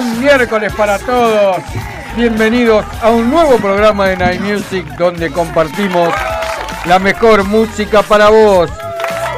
[0.00, 1.58] Buen miércoles para todos.
[2.16, 6.08] Bienvenidos a un nuevo programa de Night Music donde compartimos
[6.86, 8.70] la mejor música para vos.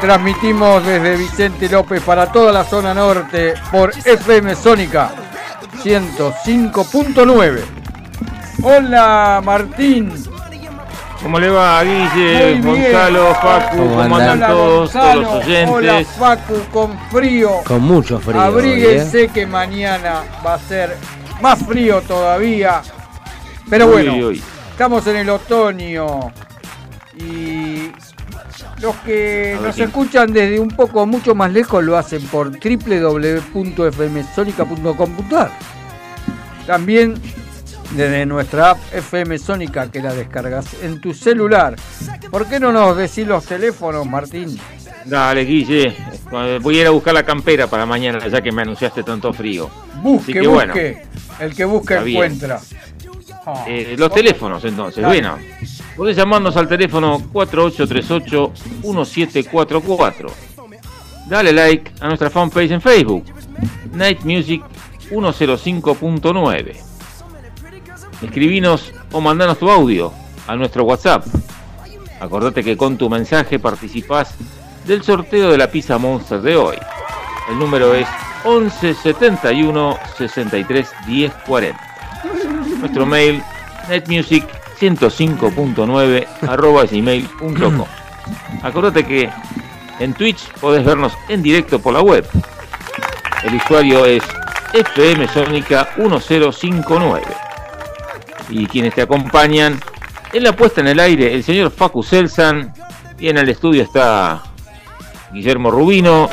[0.01, 5.11] Transmitimos desde Vicente López para toda la zona norte por FM Sónica
[5.83, 7.61] 105.9.
[8.63, 10.13] Hola Martín.
[11.23, 12.61] ¿Cómo le va, Guille.
[12.61, 13.77] Gonzalo, Facu?
[13.77, 14.39] ¿Cómo ¿Cómo andan?
[14.39, 15.23] Hola, todos, todos Gonzalo.
[15.23, 15.71] los oyentes?
[15.71, 17.51] Hola Facu con frío.
[17.67, 18.41] Con mucho frío.
[18.41, 19.29] hoy, Abríguense ¿eh?
[19.33, 20.97] que mañana va a ser
[21.41, 22.83] más frío todavía.
[23.71, 24.43] Pero Uy, bueno, uy.
[24.73, 26.33] estamos en el otoño
[27.17, 27.93] y
[28.81, 35.51] los que nos escuchan desde un poco mucho más lejos lo hacen por www.fmsonica.com.ar.
[36.67, 37.15] También
[37.97, 41.75] desde nuestra app FM Sónica que la descargas en tu celular.
[42.31, 44.59] ¿Por qué no nos decís los teléfonos, Martín?
[45.05, 45.89] Dale, Guille.
[45.89, 49.33] eh, Voy a ir a buscar la campera para mañana, ya que me anunciaste tanto
[49.33, 49.69] frío.
[50.03, 50.73] Busque, Así que bueno.
[50.75, 51.03] busque.
[51.41, 52.61] El que busca encuentra.
[53.45, 53.65] Ah.
[53.67, 55.03] Eh, los teléfonos, entonces.
[55.03, 55.15] Dale.
[55.21, 55.37] Bueno,
[55.97, 60.31] podés llamarnos al teléfono 4838-1744.
[61.29, 63.25] Dale like a nuestra fanpage en Facebook,
[63.93, 64.63] Night Music
[65.11, 66.92] 105.9.
[68.23, 70.13] Escribinos o mandanos tu audio
[70.47, 71.27] a nuestro WhatsApp.
[72.21, 74.35] Acordate que con tu mensaje participás
[74.87, 76.77] del sorteo de la pizza Monster de hoy.
[77.49, 78.07] El número es
[78.45, 81.95] 11 71 63 10 40.
[82.81, 83.43] Nuestro mail
[83.89, 84.45] netmusic
[84.81, 87.85] 105.9 arroba gmail.com.
[88.63, 89.31] Acordate que
[89.99, 92.27] en Twitch podés vernos en directo por la web.
[93.45, 94.23] El usuario es
[94.73, 97.52] FM Sónica 1059.
[98.53, 99.81] Y quienes te acompañan
[100.33, 102.73] en la puesta en el aire, el señor Facu Selsan.
[103.19, 104.43] Y en el estudio está
[105.33, 106.29] Guillermo Rubino,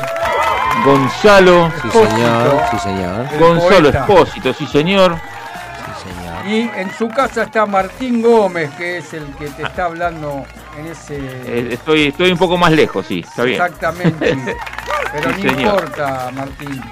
[0.84, 2.62] Gonzalo, Sí, señor.
[2.70, 3.26] Sí, señor.
[3.32, 3.88] El Gonzalo.
[3.88, 5.16] Espósito, sí señor.
[5.16, 6.46] Sí, señor.
[6.46, 10.44] Y en su casa está Martín Gómez, que es el que te está hablando
[10.78, 11.16] en ese.
[11.18, 13.60] Eh, estoy, estoy un poco más lejos, sí, está bien.
[13.62, 14.36] Exactamente.
[15.12, 15.74] Pero Sí, no señor.
[15.74, 16.82] importa, Martín.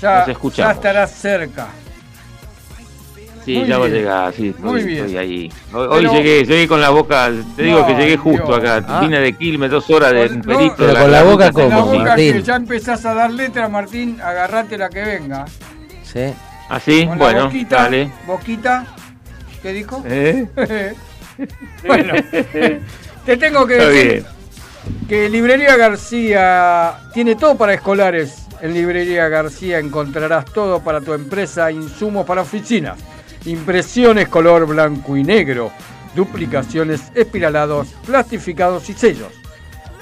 [0.00, 0.68] Ya, Nos escuchamos.
[0.68, 1.66] ya estarás cerca.
[3.50, 3.98] Sí, Muy ya va a bien.
[4.00, 4.98] llegar, sí, estoy, Muy bien.
[5.06, 5.52] estoy ahí.
[5.72, 8.58] Hoy, hoy Pero- llegué, llegué con la boca, te digo No, que llegué justo Dios.
[8.58, 8.84] acá.
[8.88, 9.00] Ah.
[9.00, 10.74] Vine de Quilmes, dos horas de Con- no, perito.
[10.78, 12.32] pero con la boca ruta En la ¿Cómo, boca Martín?
[12.34, 15.44] que ya empezás a dar letra, Martín, agarrate la que venga.
[16.04, 16.32] Sí.
[16.68, 17.00] ¿Ah, sí?
[17.06, 18.12] Con la Bueno, boquita, dale.
[18.24, 18.86] Boquita.
[19.62, 20.04] ¿Qué dijo?
[20.06, 20.46] ¿Eh?
[21.86, 22.14] bueno,
[23.26, 24.26] te tengo que decir bien.
[25.08, 28.46] que Librería García tiene todo para escolares.
[28.62, 32.98] En Librería García encontrarás todo para tu empresa, insumos para oficinas,
[33.44, 35.72] impresiones color blanco y negro,
[36.14, 39.32] duplicaciones, espiralados, plastificados y sellos.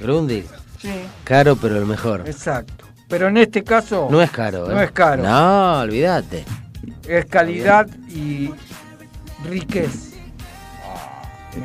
[0.00, 0.44] Grundy.
[0.80, 0.90] Sí,
[1.24, 2.22] Caro, pero el mejor.
[2.26, 2.84] exacto.
[3.08, 4.74] Pero en este caso No es caro, ¿eh?
[4.74, 5.22] No es caro.
[5.22, 6.44] No, olvídate.
[7.08, 8.50] es calidad y
[9.48, 10.12] riquez.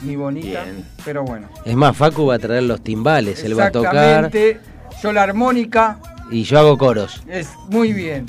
[0.01, 0.63] mi bonita.
[0.63, 0.85] Bien.
[1.05, 1.47] Pero bueno.
[1.63, 4.59] Es más, Facu va a traer los timbales, él va a tocar Exactamente.
[5.01, 5.99] Yo la armónica
[6.29, 7.23] y yo hago coros.
[7.29, 8.25] es muy bien.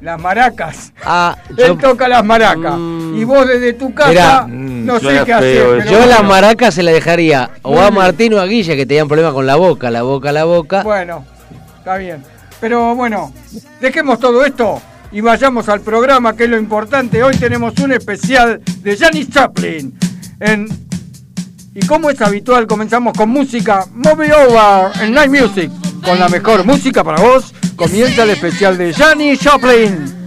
[0.00, 0.92] Las maracas.
[1.04, 2.74] Ah, Él yo, toca las maracas.
[2.78, 3.16] Mm.
[3.18, 4.46] y vos desde tu casa Mirá.
[4.48, 5.84] No sé qué hacer.
[5.86, 6.06] yo bueno.
[6.06, 7.90] la maraca se la dejaría o a.
[7.90, 10.82] Martín o a Guille que tenían problemas con la boca, la boca, la boca.
[10.84, 11.24] Bueno,
[11.78, 12.22] está bien.
[12.60, 13.32] Pero bueno,
[13.80, 14.80] dejemos todo esto
[15.10, 17.22] y vayamos al programa, que es lo importante.
[17.22, 19.98] Hoy tenemos un especial de Janis Chaplin.
[20.38, 20.68] En-
[21.74, 25.70] y como es habitual, comenzamos con música Movie Over en Night Music.
[26.04, 30.17] Con la mejor música para vos, comienza el especial de Janis Joplin.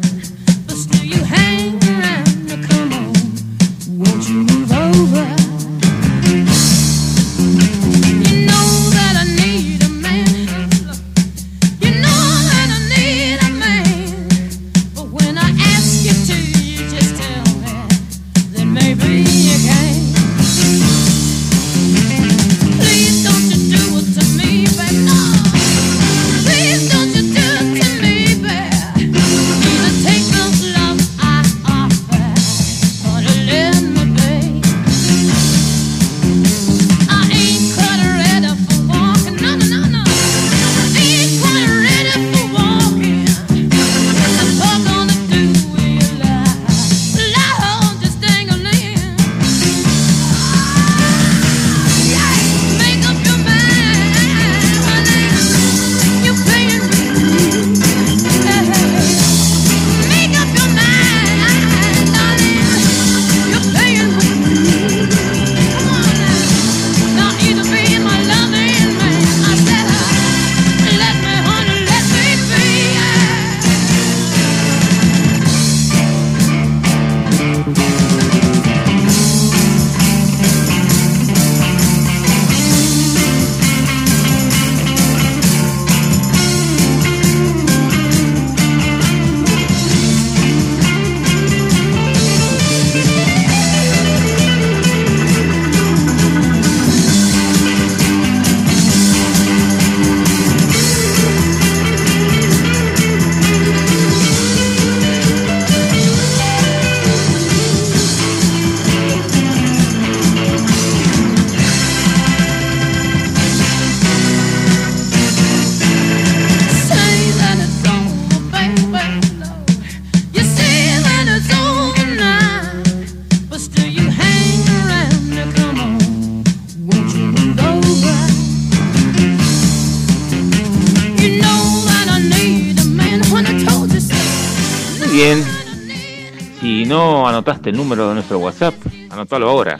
[137.11, 138.73] No anotaste el número de nuestro WhatsApp,
[139.09, 139.77] anotalo ahora.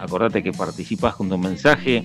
[0.00, 2.02] Acordate que participás con tu mensaje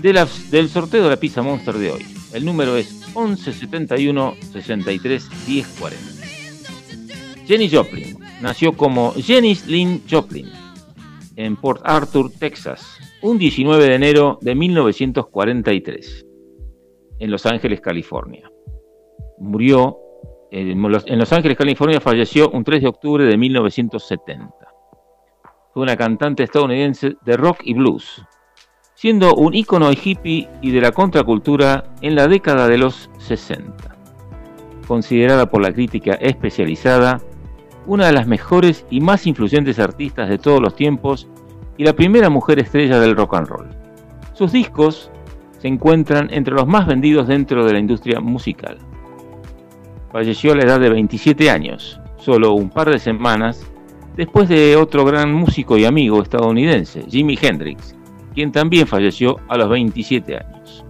[0.00, 2.06] del sorteo de la pizza Monster de hoy.
[2.32, 5.98] El número es 1171 63 1040.
[7.46, 10.50] Jenny Joplin nació como Jenny Lynn Joplin
[11.36, 16.26] en Port Arthur, Texas, un 19 de enero de 1943,
[17.18, 18.50] en Los Ángeles, California.
[19.38, 19.98] Murió
[20.54, 24.54] en Los Ángeles, California, falleció un 3 de octubre de 1970.
[25.72, 28.24] Fue una cantante estadounidense de rock y blues,
[28.94, 33.96] siendo un ícono hippie y de la contracultura en la década de los 60.
[34.86, 37.20] Considerada por la crítica especializada
[37.86, 41.26] una de las mejores y más influyentes artistas de todos los tiempos
[41.76, 43.68] y la primera mujer estrella del rock and roll.
[44.34, 45.10] Sus discos
[45.58, 48.78] se encuentran entre los más vendidos dentro de la industria musical.
[50.14, 53.68] Falleció a la edad de 27 años, solo un par de semanas
[54.16, 57.96] después de otro gran músico y amigo estadounidense, Jimi Hendrix,
[58.32, 60.84] quien también falleció a los 27 años.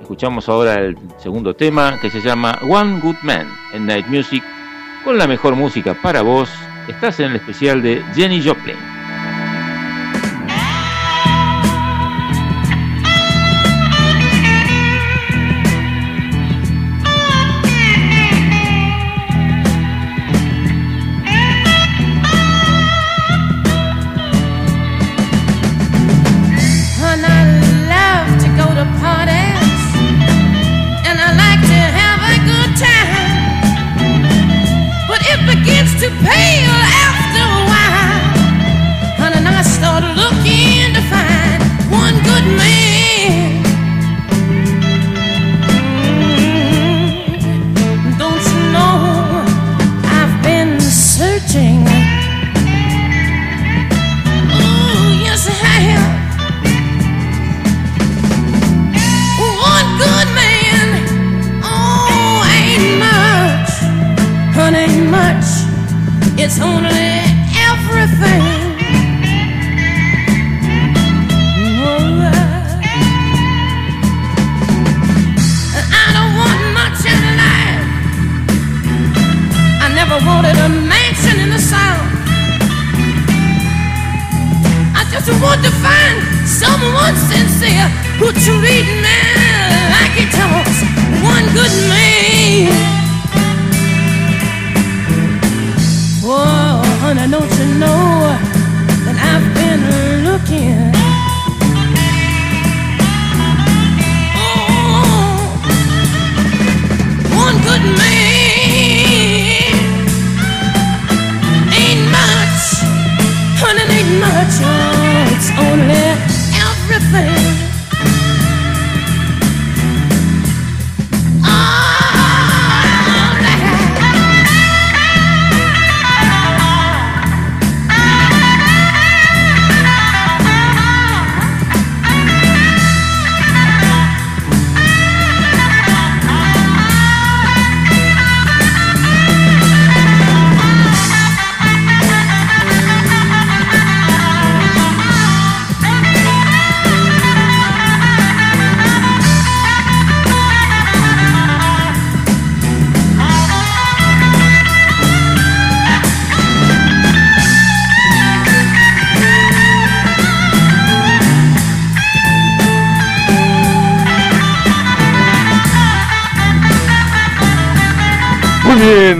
[0.00, 4.42] Escuchamos ahora el segundo tema que se llama One Good Man en Night Music
[5.04, 6.48] con la mejor música para vos.
[6.88, 8.97] Estás en el especial de Jenny Joplin.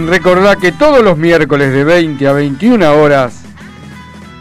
[0.09, 3.43] Recordá que todos los miércoles de 20 a 21 horas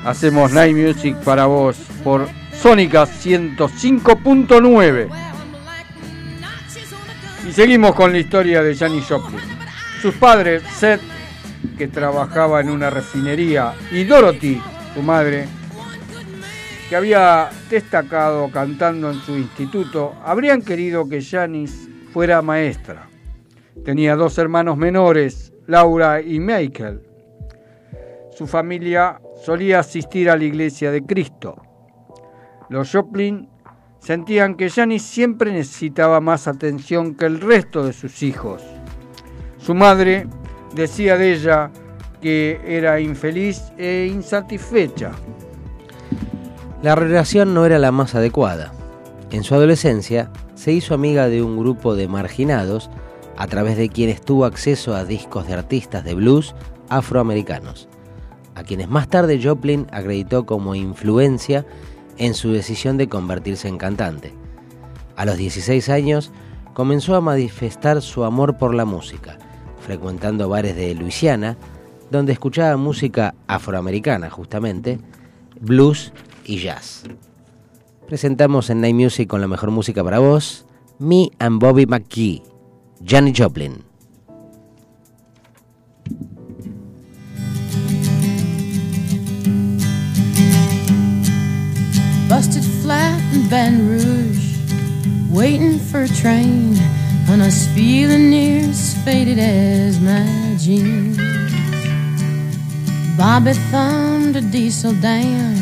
[0.04, 2.26] hacemos Night Music para vos por
[2.60, 5.08] Sónica 105.9.
[7.46, 9.40] Y seguimos con la historia de Janis Joplin.
[10.00, 11.02] Sus padres, Seth,
[11.76, 14.62] que trabajaba en una refinería, y Dorothy,
[14.94, 15.48] su madre,
[16.88, 23.08] que había destacado cantando en su instituto, habrían querido que Janis fuera maestra.
[23.84, 27.02] Tenía dos hermanos menores, Laura y Michael.
[28.30, 31.56] Su familia solía asistir a la iglesia de Cristo.
[32.68, 33.48] Los Joplin
[33.98, 38.62] sentían que Janis siempre necesitaba más atención que el resto de sus hijos.
[39.58, 40.26] Su madre
[40.74, 41.70] decía de ella
[42.20, 45.12] que era infeliz e insatisfecha.
[46.82, 48.72] La relación no era la más adecuada.
[49.30, 52.90] En su adolescencia se hizo amiga de un grupo de marginados
[53.38, 56.56] a través de quienes tuvo acceso a discos de artistas de blues
[56.88, 57.88] afroamericanos,
[58.56, 61.64] a quienes más tarde Joplin acreditó como influencia
[62.16, 64.34] en su decisión de convertirse en cantante.
[65.14, 66.32] A los 16 años
[66.74, 69.38] comenzó a manifestar su amor por la música,
[69.80, 71.56] frecuentando bares de Luisiana,
[72.10, 74.98] donde escuchaba música afroamericana justamente,
[75.60, 76.12] blues
[76.44, 77.04] y jazz.
[78.08, 80.66] Presentamos en Night Music con la mejor música para vos,
[80.98, 82.42] Me and Bobby McGee,
[83.02, 83.84] Janis Joplin.
[92.28, 94.58] busted flat in Baton Rouge,
[95.30, 96.76] waiting for a train,
[97.26, 101.16] and I was feeling near as faded as my jeans.
[103.16, 105.56] Bobby thumbed a diesel down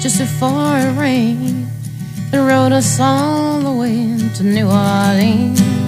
[0.00, 1.68] just before it rained
[2.32, 5.87] and rode us all the way to New Orleans.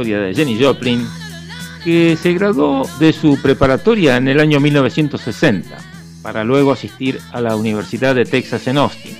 [0.00, 1.06] historia de Jenny Joplin,
[1.84, 5.76] que se graduó de su preparatoria en el año 1960,
[6.22, 9.14] para luego asistir a la Universidad de Texas en Austin,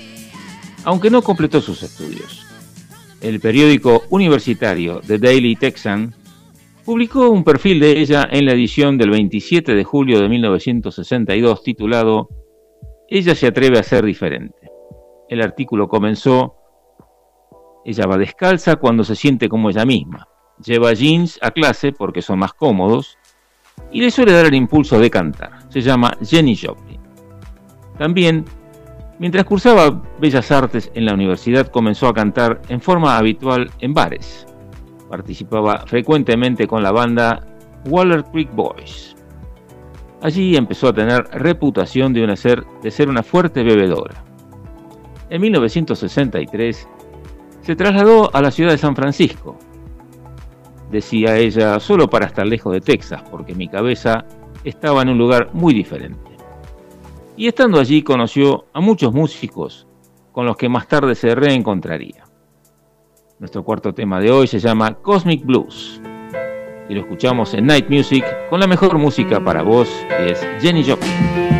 [0.83, 2.47] aunque no completó sus estudios.
[3.21, 6.15] El periódico universitario The Daily Texan
[6.83, 12.27] publicó un perfil de ella en la edición del 27 de julio de 1962 titulado
[13.07, 14.71] Ella se atreve a ser diferente.
[15.29, 16.55] El artículo comenzó
[17.83, 20.27] ella va descalza cuando se siente como ella misma.
[20.63, 23.17] Lleva jeans a clase porque son más cómodos
[23.91, 25.59] y le suele dar el impulso de cantar.
[25.69, 26.99] Se llama Jenny Joplin.
[27.97, 28.45] También,
[29.19, 34.45] mientras cursaba Bellas Artes en la universidad, comenzó a cantar en forma habitual en bares.
[35.09, 37.45] Participaba frecuentemente con la banda
[37.85, 39.15] Waller Creek Boys.
[40.21, 44.23] Allí empezó a tener reputación de, ser, de ser una fuerte bebedora.
[45.29, 46.87] En 1963
[47.61, 49.57] se trasladó a la ciudad de San Francisco.
[50.91, 54.25] Decía ella, solo para estar lejos de Texas, porque mi cabeza
[54.63, 56.31] estaba en un lugar muy diferente.
[57.37, 59.87] Y estando allí conoció a muchos músicos
[60.31, 62.25] con los que más tarde se reencontraría.
[63.39, 66.01] Nuestro cuarto tema de hoy se llama Cosmic Blues.
[66.89, 70.83] Y lo escuchamos en Night Music con la mejor música para vos, que es Jenny
[70.83, 71.50] Joplin.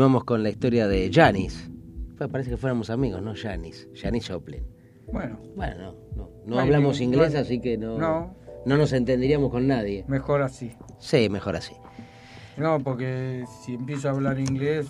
[0.00, 1.70] Continuamos con la historia de Janis.
[2.16, 3.34] Pues parece que fuéramos amigos, ¿no?
[3.36, 4.64] Janis, Janis Joplin.
[5.12, 8.34] Bueno, Bueno, no, no, hablamos inglés, así que no, no.
[8.64, 10.06] no nos entenderíamos con nadie.
[10.08, 10.72] mejor así.
[11.00, 11.74] Sí, mejor así.
[12.56, 14.86] No, porque si empiezo a hablar inglés,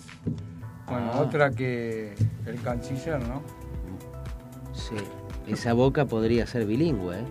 [0.87, 1.19] bueno, Ah.
[1.19, 2.13] otra que
[2.45, 3.41] el canciller, ¿no?
[4.71, 4.95] Sí,
[5.45, 7.23] esa boca podría ser bilingüe, ¿eh?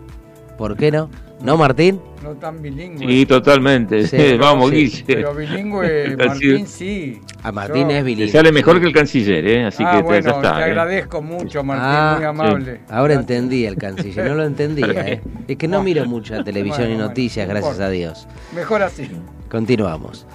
[0.61, 1.09] ¿Por qué no?
[1.43, 1.99] ¿No, Martín?
[2.21, 3.07] No tan bilingüe.
[3.07, 4.05] Sí, totalmente.
[4.05, 4.75] Sí, Vamos, sí.
[4.75, 5.03] Guille.
[5.07, 6.15] Pero bilingüe.
[6.27, 7.19] Martín sí.
[7.41, 8.31] A Martín Yo- es Te bilingüe.
[8.31, 9.65] sale mejor que el canciller, ¿eh?
[9.65, 10.53] Así ah, que bueno, ya está.
[10.53, 10.63] te ¿eh?
[10.65, 12.81] agradezco mucho, Martín, Ah, muy amable.
[12.89, 13.19] Ahora Gracias.
[13.39, 15.21] entendí el canciller, no lo entendía, ¿eh?
[15.47, 15.83] Es que no Bueno.
[15.83, 18.27] miro mucha televisión Bueno, y noticias, no gracias a Dios.
[18.55, 19.09] Mejor así.
[19.49, 20.27] Continuamos.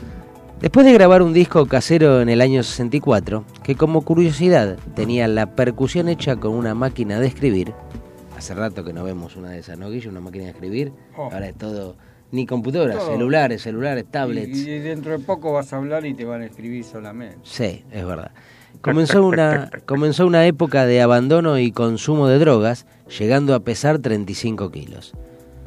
[0.60, 5.54] Después de grabar un disco casero en el año 64, que como curiosidad tenía la
[5.54, 7.74] percusión hecha con una máquina de escribir,
[8.36, 10.10] hace rato que no vemos una de esas, ¿no, Guillo?
[10.10, 11.24] Una máquina de escribir, Oh.
[11.32, 11.96] ahora es todo,
[12.32, 13.12] ni computadoras, Todo.
[13.12, 14.56] celulares, celulares, tablets.
[14.58, 17.38] Y, y dentro de poco vas a hablar y te van a escribir solamente.
[17.44, 18.32] Sí, es verdad.
[18.82, 22.86] Comenzó una, comenzó una época de abandono y consumo de drogas,
[23.18, 25.14] llegando a pesar 35 kilos.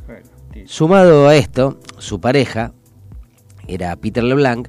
[0.05, 0.27] Bueno.
[0.65, 2.73] Sumado a esto, su pareja,
[3.67, 4.67] era Peter LeBlanc,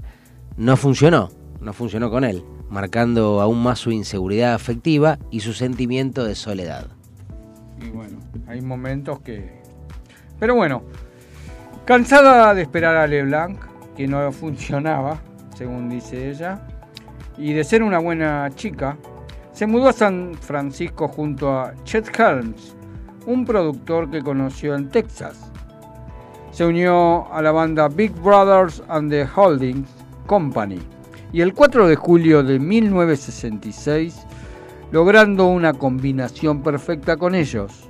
[0.57, 6.25] no funcionó, no funcionó con él, marcando aún más su inseguridad afectiva y su sentimiento
[6.25, 6.87] de soledad.
[7.85, 9.61] Y bueno, hay momentos que...
[10.39, 10.83] Pero bueno,
[11.85, 13.59] cansada de esperar a LeBlanc,
[13.97, 15.19] que no funcionaba,
[15.55, 16.67] según dice ella,
[17.37, 18.97] y de ser una buena chica,
[19.53, 22.77] se mudó a San Francisco junto a Chet Helms,
[23.27, 25.51] un productor que conoció en Texas.
[26.51, 29.89] Se unió a la banda Big Brothers and the Holdings
[30.27, 30.81] Company
[31.33, 34.27] y el 4 de julio de 1966
[34.93, 37.89] logrando una combinación perfecta con ellos.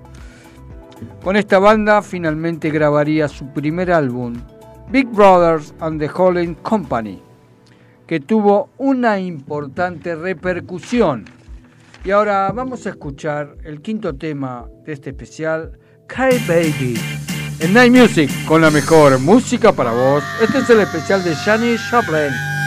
[1.22, 4.34] Con esta banda finalmente grabaría su primer álbum,
[4.90, 7.22] Big Brothers and the Holding Company,
[8.06, 11.24] que tuvo una importante repercusión.
[12.04, 16.98] Y ahora vamos a escuchar el quinto tema de este especial, Kai Baby,
[17.60, 20.24] en Night Music, con la mejor música para vos.
[20.42, 22.59] Este es el especial de Janis Joplin.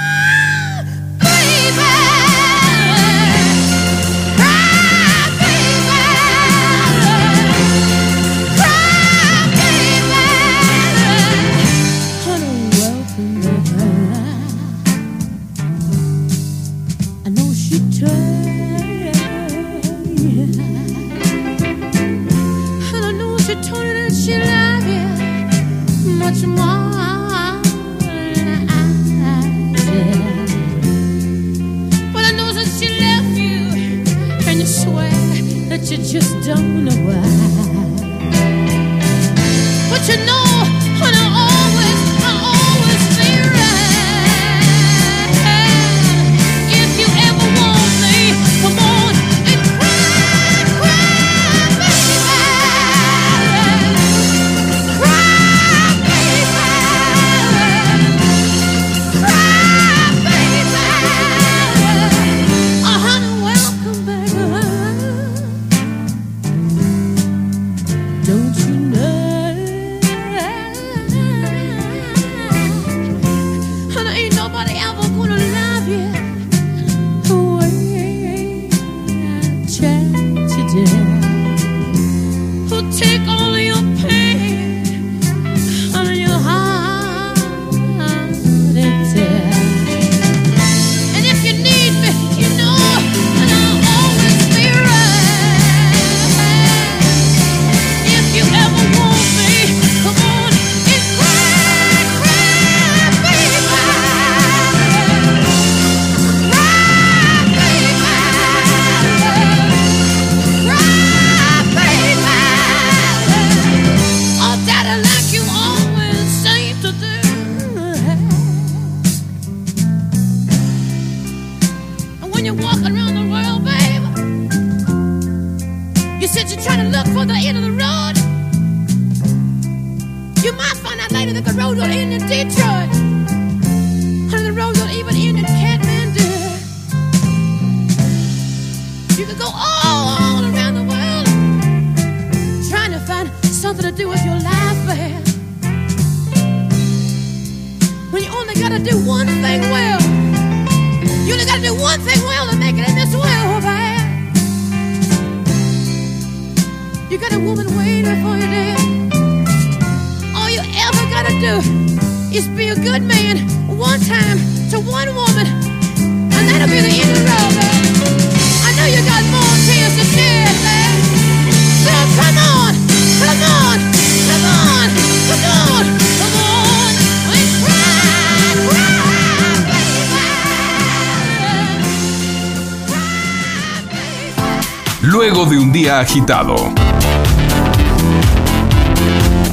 [186.04, 186.56] Agitado,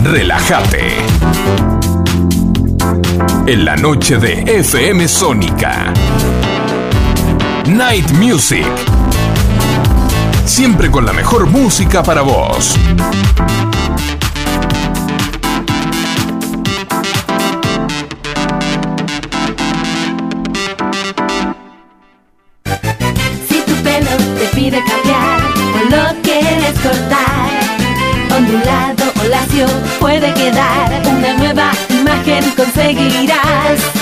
[0.03, 0.97] relájate.
[3.47, 5.93] En la noche de FM Sónica.
[7.69, 8.67] Night Music.
[10.45, 12.77] Siempre con la mejor música para vos.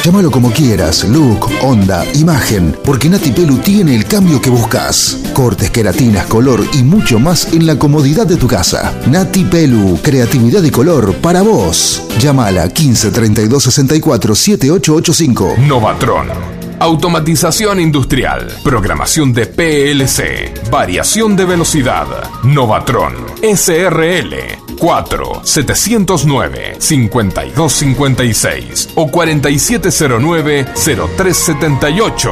[0.03, 5.19] Llámalo como quieras, look, onda, imagen, porque Nati Pelu tiene el cambio que buscas.
[5.35, 8.95] Cortes, queratinas, color y mucho más en la comodidad de tu casa.
[9.07, 12.03] Nati Pelu, creatividad y color para vos.
[12.19, 15.55] Llámala 15 32 64 7885.
[15.67, 16.58] Novatron.
[16.81, 18.47] Automatización industrial.
[18.63, 20.71] Programación de PLC.
[20.71, 22.07] Variación de velocidad.
[22.45, 23.15] Novatron.
[23.43, 24.35] SRL.
[24.79, 32.31] 4 709 5256 o 4709 0378.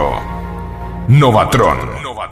[1.09, 2.06] Novatron.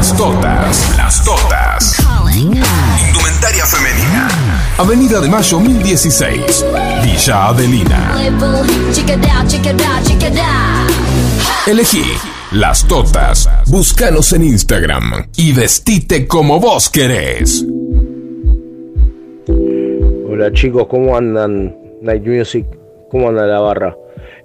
[0.00, 2.06] Las totas, las totas.
[2.34, 4.28] Indumentaria femenina.
[4.78, 6.64] Avenida de Mayo 1016,
[7.04, 8.14] Villa Adelina.
[11.66, 12.02] Elegí
[12.52, 13.46] las totas.
[13.66, 17.66] Búscanos en Instagram y vestite como vos querés.
[20.30, 21.76] Hola chicos, ¿cómo andan?
[22.00, 22.64] Night Music,
[23.10, 23.94] ¿cómo anda la barra?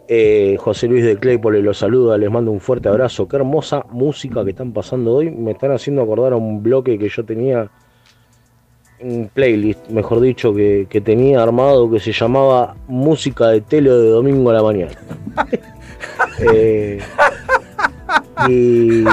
[0.07, 3.27] Eh, José Luis de Claypole los saluda, les mando un fuerte abrazo.
[3.27, 5.31] Qué hermosa música que están pasando hoy.
[5.31, 7.69] Me están haciendo acordar a un bloque que yo tenía,
[9.01, 14.09] un playlist, mejor dicho, que, que tenía armado que se llamaba Música de Tele de
[14.09, 14.93] Domingo a la Mañana.
[16.37, 16.99] Eh,
[18.49, 19.05] y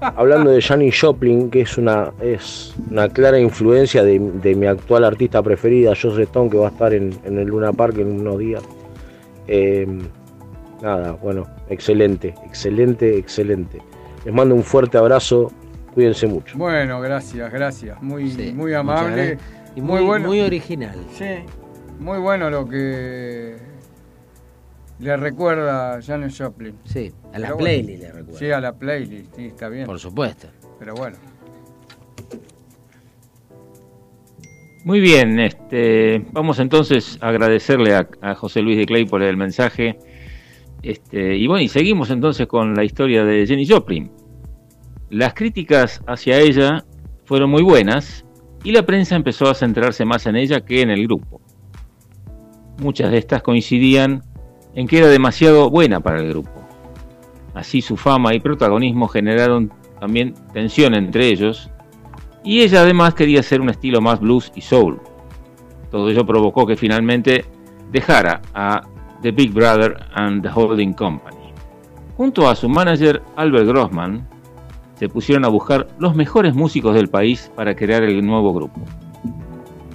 [0.00, 5.04] hablando de Janis Joplin, que es una, es una clara influencia de, de mi actual
[5.04, 8.38] artista preferida, Joseph Stone, que va a estar en, en el Luna Park en unos
[8.38, 8.62] días.
[9.48, 9.86] Eh,
[10.82, 13.78] nada, bueno, excelente, excelente, excelente.
[14.24, 15.50] Les mando un fuerte abrazo,
[15.94, 16.56] cuídense mucho.
[16.58, 18.00] Bueno, gracias, gracias.
[18.02, 19.38] Muy, Sí, muy amable.
[19.74, 20.28] Y muy, bueno.
[20.28, 20.98] muy original.
[21.12, 21.24] Sí,
[21.98, 23.56] muy bueno lo que
[24.98, 26.76] le recuerda a Janis Joplin.
[26.84, 27.56] Sí, a la Pero bueno.
[27.58, 28.38] playlist le recuerdo.
[28.38, 29.86] Sí, a la playlist, sí, está bien.
[29.86, 30.48] Por supuesto.
[30.78, 31.16] Pero bueno.
[34.84, 39.98] Muy bien, este, vamos entonces a agradecerle a, a José Luis de Claypole el mensaje.
[40.82, 44.10] Este, y bueno, y seguimos entonces con la historia de Jenny Joplin.
[45.10, 46.84] Las críticas hacia ella
[47.24, 48.24] fueron muy buenas
[48.62, 51.40] y la prensa empezó a centrarse más en ella que en el grupo.
[52.80, 54.22] Muchas de estas coincidían
[54.74, 56.50] en que era demasiado buena para el grupo.
[57.54, 61.70] Así su fama y protagonismo generaron también tensión entre ellos
[62.48, 64.98] y ella además quería hacer un estilo más blues y soul.
[65.90, 67.44] Todo ello provocó que finalmente
[67.92, 68.80] dejara a
[69.20, 71.52] The Big Brother and the Holding Company.
[72.16, 74.26] Junto a su manager Albert Grossman,
[74.94, 78.80] se pusieron a buscar los mejores músicos del país para crear el nuevo grupo.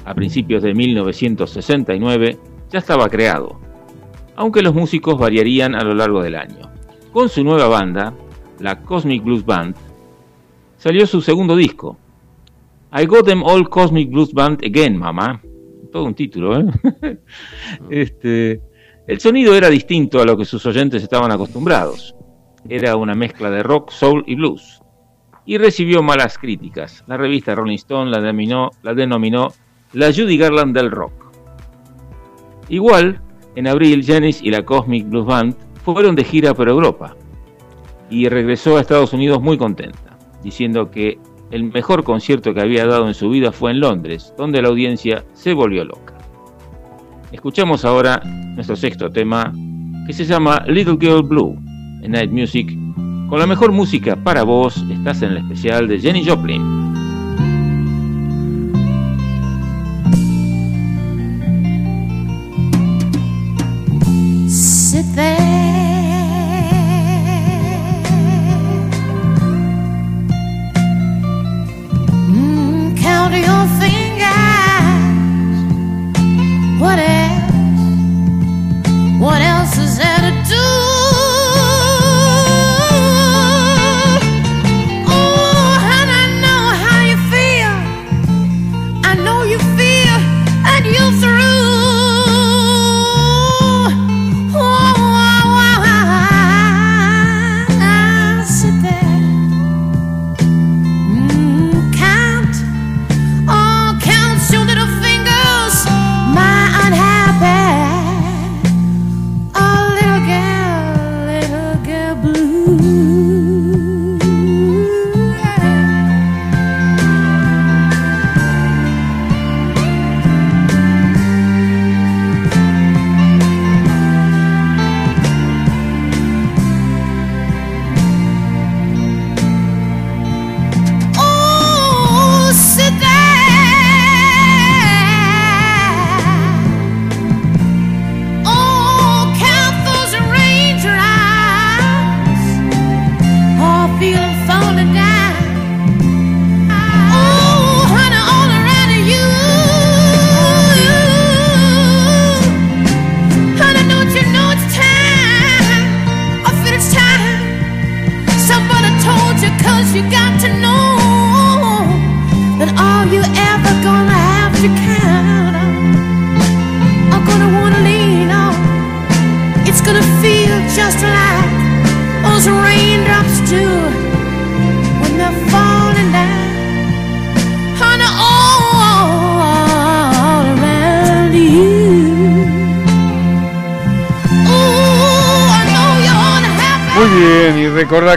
[0.06, 2.38] A principios de 1969
[2.70, 3.60] ya estaba creado,
[4.36, 6.70] aunque los músicos variarían a lo largo del año.
[7.14, 8.14] Con su nueva banda,
[8.60, 9.76] la Cosmic Blues Band,
[10.78, 11.98] salió su segundo disco,
[12.96, 15.42] I Got Them All Cosmic Blues Band Again, mamá.
[15.92, 17.18] Todo un título, ¿eh?
[17.90, 18.62] este,
[19.08, 22.16] el sonido era distinto a lo que sus oyentes estaban acostumbrados.
[22.70, 24.80] Era una mezcla de rock, soul y blues.
[25.44, 27.04] Y recibió malas críticas.
[27.08, 29.48] La revista Rolling Stone la denominó la, denominó
[29.94, 31.14] la Judy Garland del rock.
[32.70, 33.22] Igual,
[33.56, 37.16] en abril, Janis y la Cosmic Blues Band fueron de gira por Europa
[38.12, 41.18] y regresó a Estados Unidos muy contenta, diciendo que
[41.54, 45.24] el mejor concierto que había dado en su vida fue en Londres, donde la audiencia
[45.34, 46.16] se volvió loca.
[47.32, 48.20] Escuchamos ahora
[48.56, 49.54] nuestro sexto tema,
[50.08, 51.56] que se llama Little Girl Blue,
[52.02, 52.76] en Night Music.
[53.30, 56.93] Con la mejor música para vos, estás en el especial de Jenny Joplin.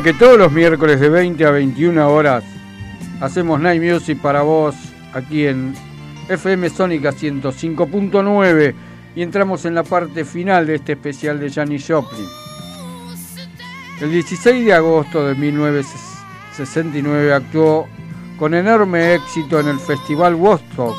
[0.07, 2.44] Que todos los miércoles de 20 a 21 horas
[3.20, 4.76] hacemos Night Music para vos
[5.12, 5.74] aquí en
[6.28, 8.74] FM Sónica 105.9
[9.16, 12.24] y entramos en la parte final de este especial de Janis Joplin.
[14.00, 17.88] El 16 de agosto de 1969 actuó
[18.38, 20.94] con enorme éxito en el Festival Woodstock,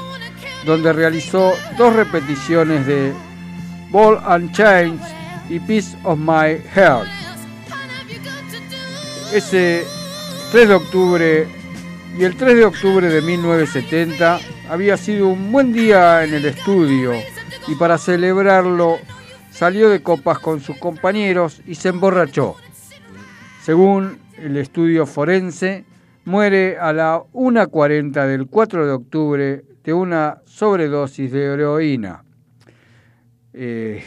[0.65, 3.13] donde realizó dos repeticiones de
[3.89, 5.01] Ball and Chains
[5.49, 7.16] y Piece of My Heart.
[9.34, 9.84] Ese
[10.51, 11.47] 3 de octubre
[12.17, 17.11] y el 3 de octubre de 1970 había sido un buen día en el estudio
[17.67, 18.97] y para celebrarlo
[19.51, 22.55] salió de copas con sus compañeros y se emborrachó.
[23.61, 25.84] Según el estudio forense,
[26.23, 32.23] muere a la 1.40 del 4 de octubre de una sobredosis de heroína.
[33.53, 34.03] Eh,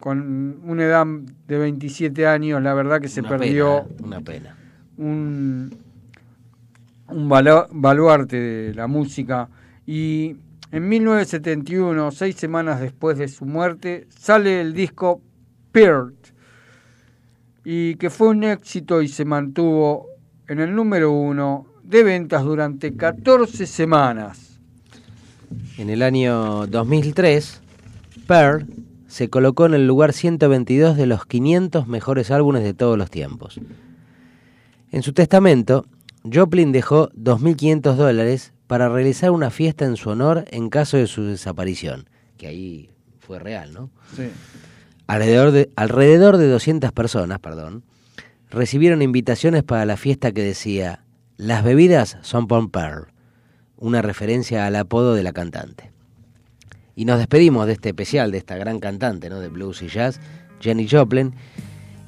[0.00, 1.06] con una edad
[1.48, 4.55] de 27 años, la verdad que se Una perdió pena, una pena.
[4.98, 5.74] Un,
[7.08, 9.48] un baluarte de la música
[9.86, 10.36] y
[10.72, 15.20] en 1971, seis semanas después de su muerte, sale el disco
[15.70, 16.14] Peart
[17.64, 20.08] y que fue un éxito y se mantuvo
[20.48, 24.60] en el número uno de ventas durante 14 semanas.
[25.78, 27.60] En el año 2003,
[28.26, 28.66] Pearl
[29.06, 33.60] se colocó en el lugar 122 de los 500 mejores álbumes de todos los tiempos.
[34.96, 35.84] En su testamento,
[36.24, 41.22] Joplin dejó 2.500 dólares para realizar una fiesta en su honor en caso de su
[41.24, 42.88] desaparición, que ahí
[43.18, 43.90] fue real, ¿no?
[44.16, 44.30] Sí.
[45.06, 47.84] Alrededor de, alrededor de 200 personas, perdón,
[48.48, 51.04] recibieron invitaciones para la fiesta que decía
[51.36, 53.08] Las bebidas son por Pearl,
[53.76, 55.92] una referencia al apodo de la cantante.
[56.94, 59.40] Y nos despedimos de este especial, de esta gran cantante ¿no?
[59.40, 60.22] de blues y jazz,
[60.58, 61.34] Jenny Joplin,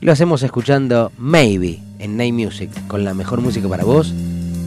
[0.01, 4.15] y lo hacemos escuchando Maybe en Night Music, con la mejor música para vos.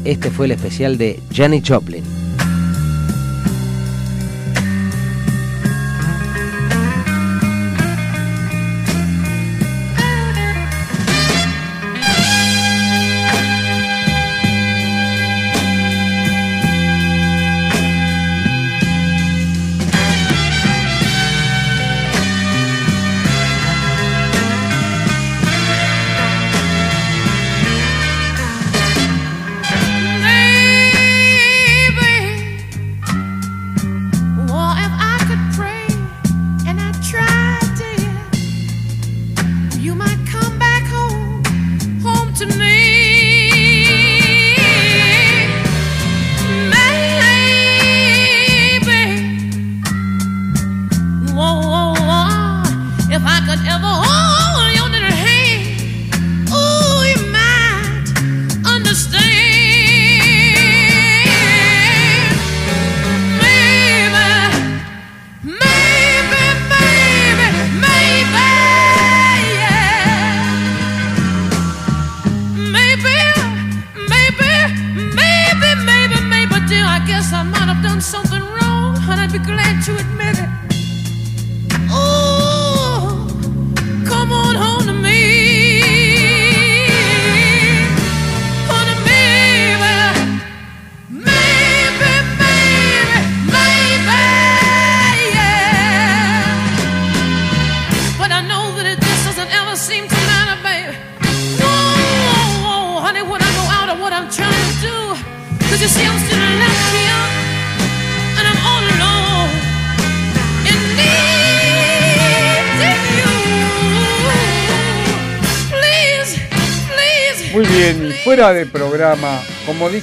[0.04, 2.21] Este fue el especial de Jenny Joplin.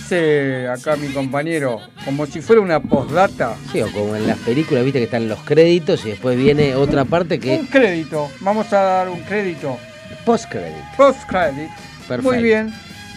[0.09, 4.84] Dice acá mi compañero, como si fuera una postdata, Sí, o como en las películas,
[4.84, 8.30] viste que están los créditos y después viene otra parte que un crédito.
[8.40, 9.76] Vamos a dar un crédito.
[10.24, 10.76] post-credit.
[10.96, 11.68] Post-credit.
[12.06, 12.22] Perfecto.
[12.22, 12.72] Muy bien.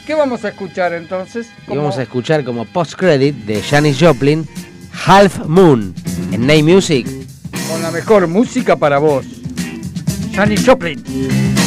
[0.06, 1.48] ¿Qué vamos a escuchar entonces?
[1.68, 4.46] Y vamos a escuchar como post-credit de Janis Joplin,
[5.06, 5.94] Half Moon,
[6.32, 7.08] en Name Music.
[7.70, 9.26] Con la mejor música para vos.
[10.34, 11.61] Janis Joplin.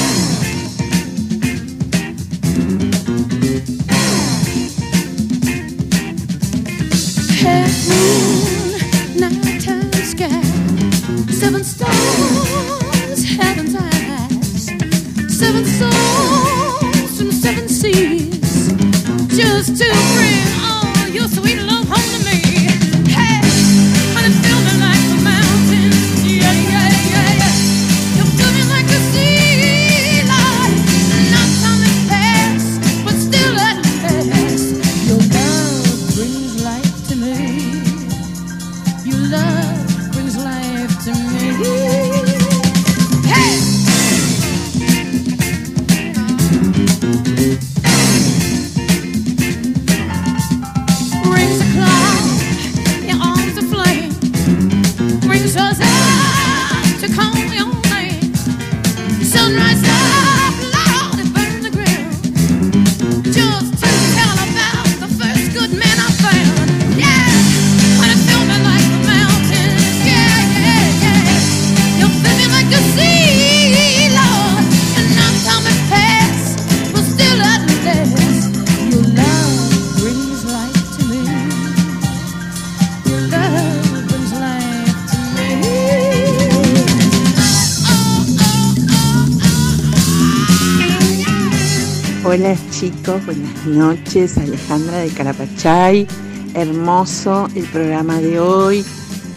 [93.13, 94.39] Buenas noches.
[94.39, 96.07] Alejandra de Carapachay.
[96.55, 98.85] Hermoso el programa de hoy.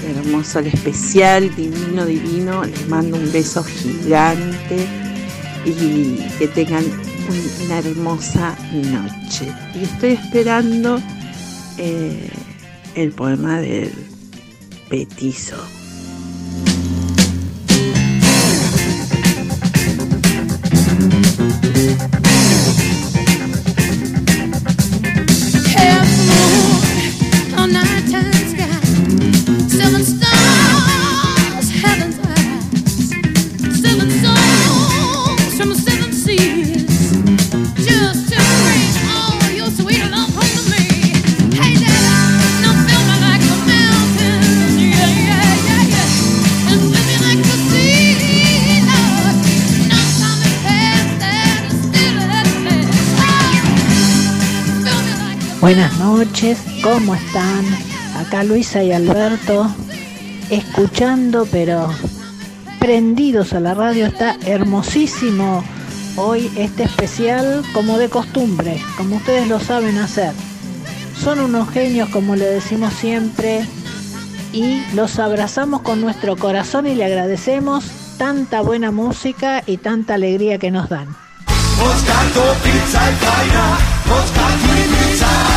[0.05, 1.53] Hermoso el especial.
[1.55, 2.63] Divino, divino.
[2.63, 4.87] Les mando un beso gigante.
[5.65, 9.51] Y que tengan un- una hermosa noche.
[9.75, 11.01] Y estoy esperando
[11.77, 12.29] eh,
[12.95, 13.91] el poema del
[14.89, 15.57] petizo.
[56.83, 57.65] ¿Cómo están?
[58.17, 59.69] Acá Luisa y Alberto,
[60.49, 61.89] escuchando pero
[62.79, 65.63] prendidos a la radio, está hermosísimo
[66.15, 70.33] hoy este especial como de costumbre, como ustedes lo saben hacer.
[71.21, 73.65] Son unos genios como le decimos siempre
[74.53, 77.85] y los abrazamos con nuestro corazón y le agradecemos
[78.17, 81.07] tanta buena música y tanta alegría que nos dan.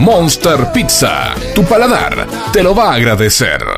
[0.00, 3.77] Monster Pizza, tu paladar te lo va a agradecer.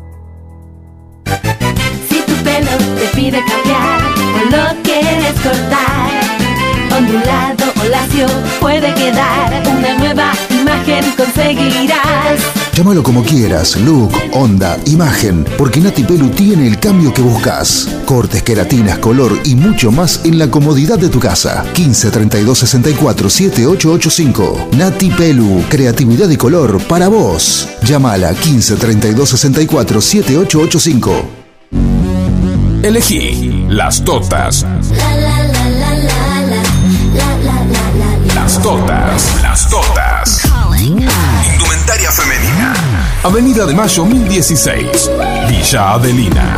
[3.45, 3.99] Cambiar
[4.35, 6.09] o lo quieres cortar,
[6.97, 8.27] ondulado o lacio
[8.59, 12.39] puede quedar una nueva imagen conseguirás.
[12.73, 17.87] Llámalo como quieras, look, onda, imagen, porque Nati Pelu tiene el cambio que buscas.
[18.05, 21.65] Cortes, queratinas, color y mucho más en la comodidad de tu casa.
[21.73, 24.69] 15 32 64 7885.
[24.77, 27.67] Nati Pelu, creatividad y color para vos.
[27.83, 32.00] Llámala 15 32 64 7885.
[32.83, 34.65] Elegí las totas.
[38.33, 39.41] Las totas.
[39.43, 40.41] Las totas.
[40.79, 42.73] Indumentaria femenina.
[43.21, 45.11] Avenida de Mayo 1016.
[45.47, 46.57] Villa Adelina.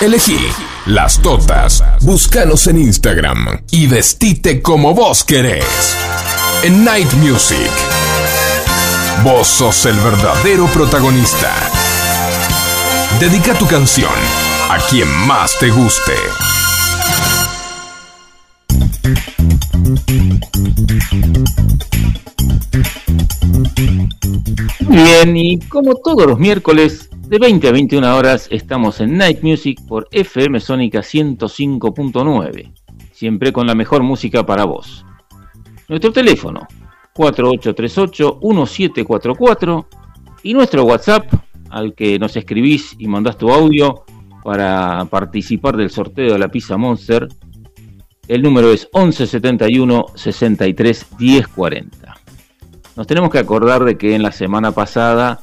[0.00, 0.38] Elegí
[0.86, 1.82] las totas.
[2.02, 5.96] Búscanos en Instagram y vestite como vos querés.
[6.62, 7.70] En Night Music.
[9.24, 11.52] Vos sos el verdadero protagonista.
[13.20, 14.10] Dedica tu canción
[14.70, 16.14] a quien más te guste.
[24.88, 29.78] Bien, y como todos los miércoles, de 20 a 21 horas, estamos en Night Music
[29.86, 32.72] por FM Sónica 105.9.
[33.12, 35.04] Siempre con la mejor música para vos.
[35.88, 36.66] Nuestro teléfono,
[37.14, 39.84] 4838-1744.
[40.42, 41.30] Y nuestro WhatsApp,
[41.70, 44.04] al que nos escribís y mandás tu audio
[44.42, 47.28] para participar del sorteo de la pizza Monster.
[48.28, 52.16] El número es 1171 63 1040.
[52.96, 55.40] Nos tenemos que acordar de que en la semana pasada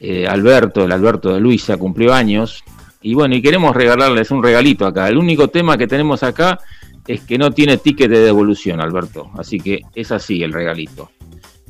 [0.00, 2.64] eh, Alberto, el Alberto de Luisa, cumplió años.
[3.02, 5.08] Y bueno, y queremos regalarles un regalito acá.
[5.08, 6.58] El único tema que tenemos acá
[7.06, 9.30] es que no tiene ticket de devolución, Alberto.
[9.38, 11.10] Así que es así el regalito.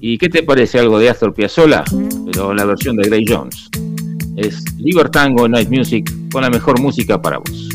[0.05, 1.85] ¿Y qué te parece algo de Astor Piazzolla?
[2.27, 3.71] Pero la versión de Gray Jones.
[4.37, 7.69] Es Libertango Night Music con la mejor música para vos.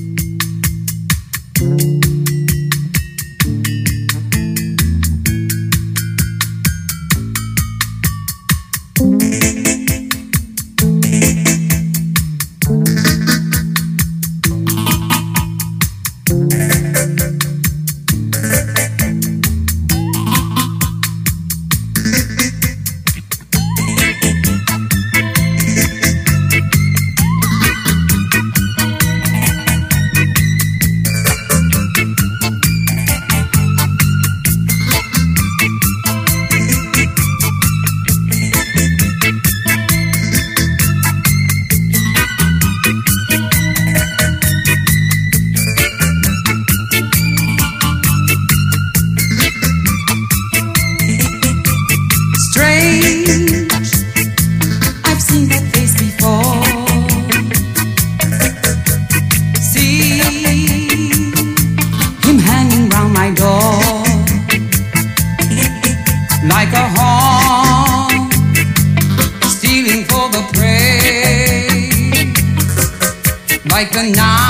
[73.77, 74.46] Like a night,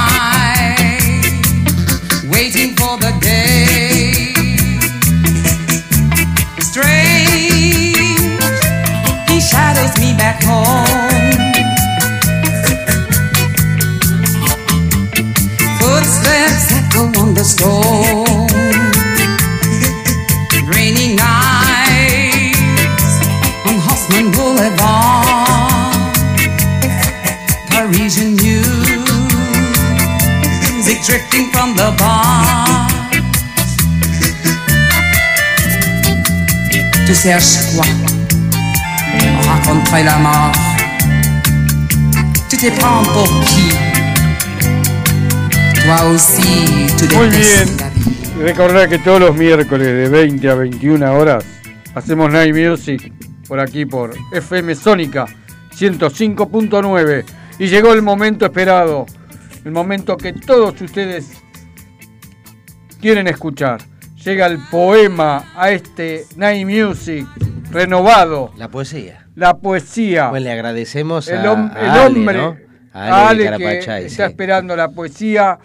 [37.22, 37.86] cherches quoi
[39.48, 40.52] Rencontrer la mort.
[42.50, 43.72] Tu te prends pour qui
[45.84, 47.66] Toi aussi, tu Muy bien.
[48.44, 51.44] Recordar que todos los miércoles de 20 a 21 horas
[51.96, 53.12] hacemos Night Music
[53.48, 55.26] por aquí por FM Sónica
[55.76, 57.24] 105.9
[57.60, 59.06] y llegó el momento esperado,
[59.66, 61.32] el momento que todos ustedes
[63.02, 63.97] quieren escuchar.
[64.28, 67.26] Llega el poema a este Night Music
[67.72, 68.52] renovado.
[68.58, 69.26] La poesía.
[69.36, 70.30] La poesía.
[70.32, 72.58] Pues le agradecemos el, a, hom- a el Ale, hombre, ¿no?
[72.92, 74.22] a Ale que está sí.
[74.22, 75.60] esperando la poesía,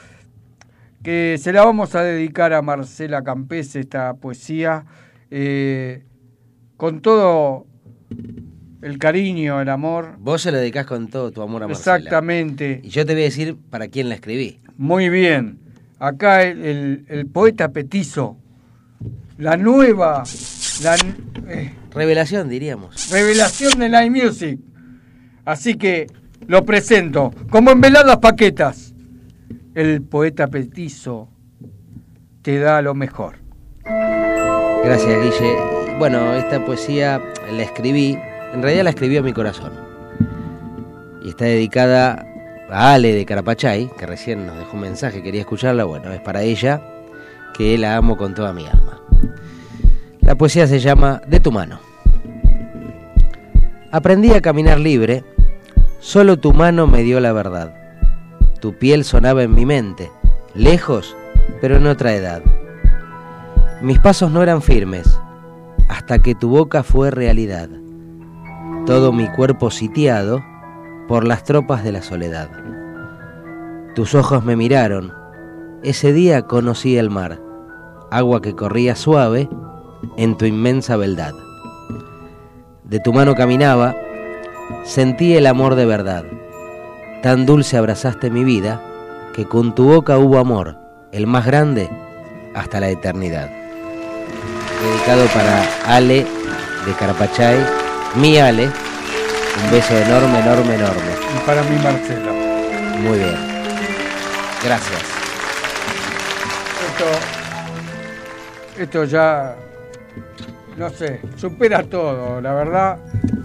[1.03, 4.85] que se la vamos a dedicar a Marcela Campese, esta poesía,
[5.33, 6.05] eh,
[6.77, 7.67] con todo
[8.81, 10.15] el cariño, el amor.
[10.21, 11.97] Vos se lo dedicás con todo tu amor a Marcela.
[11.97, 12.81] Exactamente.
[12.85, 14.61] Y yo te voy a decir para quién la escribí.
[14.77, 15.59] Muy bien.
[15.99, 18.37] Acá el, el- el poeta petizo,
[19.39, 20.25] la nueva
[20.83, 20.97] la,
[21.49, 23.11] eh, Revelación, diríamos.
[23.11, 24.59] revelación de Night Music.
[25.45, 26.07] Así que
[26.47, 28.95] lo presento como en veladas paquetas.
[29.75, 31.29] El poeta petizo
[32.43, 33.37] te da lo mejor.
[34.85, 35.57] Gracias, Guille.
[35.99, 38.19] Bueno, esta poesía la escribí,
[38.53, 39.73] en realidad la escribió a mi corazón.
[41.25, 42.27] Y está dedicada
[42.71, 45.85] a Ale de Carapachay, que recién nos dejó un mensaje, quería escucharla.
[45.85, 46.83] Bueno, es para ella,
[47.57, 49.02] que la amo con toda mi alma.
[50.33, 51.79] La poesía se llama De tu mano.
[53.91, 55.25] Aprendí a caminar libre,
[56.01, 57.75] solo tu mano me dio la verdad.
[58.59, 60.11] Tu piel sonaba en mi mente,
[60.55, 61.15] lejos,
[61.61, 62.41] pero en otra edad.
[63.83, 65.21] Mis pasos no eran firmes,
[65.91, 67.69] hasta que tu boca fue realidad.
[68.87, 70.43] Todo mi cuerpo sitiado
[71.09, 72.49] por las tropas de la soledad.
[73.95, 75.13] Tus ojos me miraron,
[75.83, 77.39] ese día conocí el mar,
[78.11, 79.51] agua que corría suave
[80.17, 81.35] en tu inmensa beldad.
[82.85, 83.95] De tu mano caminaba,
[84.85, 86.25] sentí el amor de verdad.
[87.23, 88.83] Tan dulce abrazaste mi vida,
[89.35, 90.77] que con tu boca hubo amor,
[91.13, 91.89] el más grande,
[92.55, 93.63] hasta la eternidad
[94.83, 96.27] dedicado para Ale
[96.87, 97.65] de Carapachay,
[98.17, 98.65] mi Ale.
[98.65, 101.13] Un beso enorme, enorme, enorme.
[101.37, 102.33] Y para mí, Marcela.
[103.03, 103.37] Muy bien.
[104.65, 105.03] Gracias.
[106.89, 107.05] Esto,
[108.83, 109.55] esto ya,
[110.77, 112.41] no sé, supera todo.
[112.41, 112.99] La verdad,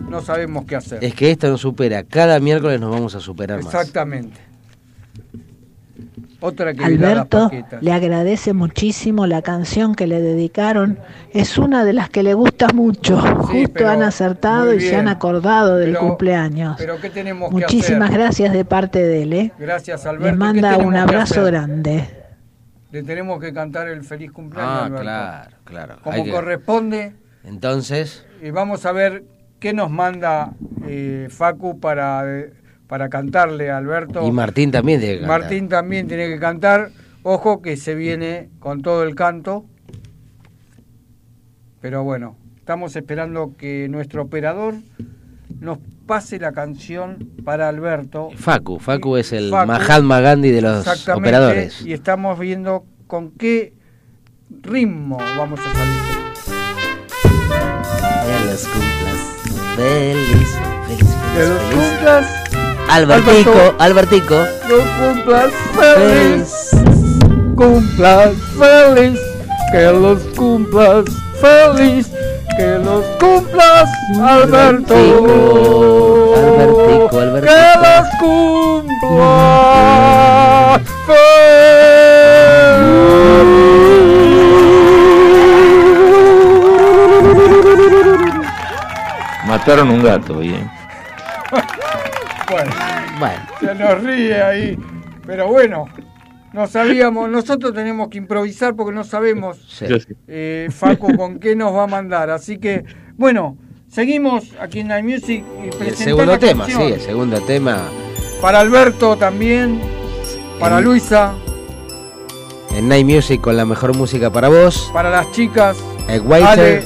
[0.10, 1.04] no sabemos qué hacer.
[1.04, 2.04] Es que esto nos supera.
[2.04, 3.74] Cada miércoles nos vamos a superar más.
[3.74, 4.40] Exactamente.
[6.40, 7.50] Otra que Alberto
[7.82, 11.00] le agradece muchísimo la canción que le dedicaron.
[11.34, 13.18] Es una de las que le gusta mucho.
[13.20, 16.76] Justo han acertado y se han acordado del Pero- cumpleaños.
[16.78, 18.20] Pero ¿qué tenemos Muchísimas que hacer?
[18.20, 19.34] gracias de parte de él.
[19.34, 19.52] ¿eh?
[19.58, 20.26] Gracias, Alberto.
[20.26, 22.08] Le ¿Qué manda un abrazo grande.
[22.92, 24.72] Le tenemos que cantar el feliz cumpleaños.
[24.72, 25.02] Ah, Alberto.
[25.04, 25.96] claro, claro.
[26.04, 27.14] Como que- corresponde.
[27.44, 29.24] Entonces, Y vamos a ver
[29.60, 30.54] qué nos manda
[30.88, 32.24] eh, Facu para,
[32.88, 34.26] para cantarle a Alberto.
[34.28, 35.40] y Martín también tiene que cantar.
[35.42, 36.90] Martín también tiene que cantar.
[37.24, 39.66] Ojo que se viene con todo el canto.
[41.82, 44.76] Pero bueno, estamos esperando que nuestro operador
[45.60, 48.30] nos pase la canción para Alberto.
[48.36, 49.68] Facu, Facu es el Facu.
[49.68, 51.82] Mahatma Gandhi de los operadores.
[51.86, 53.74] Y estamos viendo con qué
[54.64, 56.18] ritmo vamos a salir.
[58.26, 59.18] Que los cumplas.
[59.76, 60.50] Feliz,
[60.88, 62.44] feliz, Que feliz, los cumplas,
[62.90, 63.76] Albertico.
[63.80, 64.36] Albertico.
[64.70, 66.72] los cumplas feliz,
[67.56, 69.20] cumplas feliz,
[69.72, 71.06] que los cumplas
[71.40, 72.12] feliz,
[72.58, 73.90] que los cumplas
[74.20, 74.96] Alberto,
[76.36, 77.54] Albertico, Albertico.
[77.54, 79.58] que los cumplas.
[89.46, 90.70] Mataron un gato, bien.
[92.50, 92.72] Bueno.
[93.20, 93.40] Bueno.
[93.60, 94.80] Se nos ríe ahí.
[95.26, 95.86] Pero bueno,
[96.58, 99.86] no sabíamos, nosotros tenemos que improvisar porque no sabemos, sí.
[100.28, 102.32] eh, Facu, con qué nos va a mandar.
[102.32, 102.84] Así que,
[103.16, 106.88] bueno, seguimos aquí en Night Music y El segundo la tema, canción.
[106.88, 107.84] sí, el segundo tema.
[108.42, 109.80] Para Alberto también,
[110.60, 111.36] para En- Luisa,
[112.76, 114.90] En Night Music con la mejor música para vos.
[114.92, 115.78] para las chicas,
[116.08, 116.84] Ale Whiter,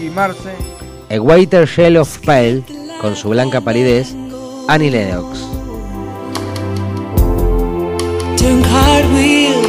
[0.00, 0.50] y Marce.
[1.10, 2.62] A Whiter Shell of Pale
[3.00, 4.14] con su blanca palidez.
[4.68, 5.44] Annie Lennox.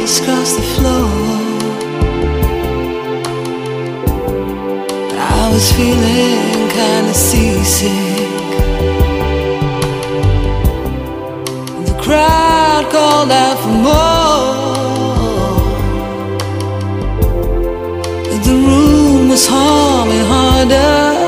[0.04, 1.08] Cartwheels across the floor.
[5.16, 7.90] I was feeling kind of seasick.
[11.86, 14.64] The crowd called out for more.
[18.44, 21.23] The room was humming harder.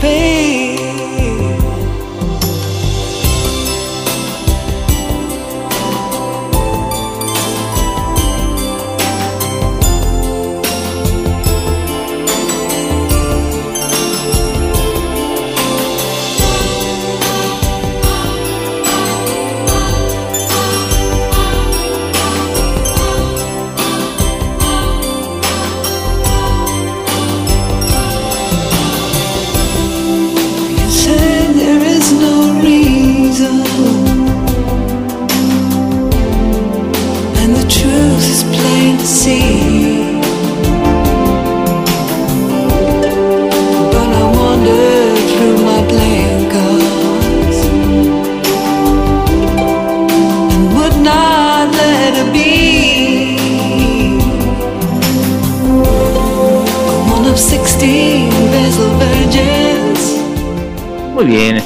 [0.00, 0.45] face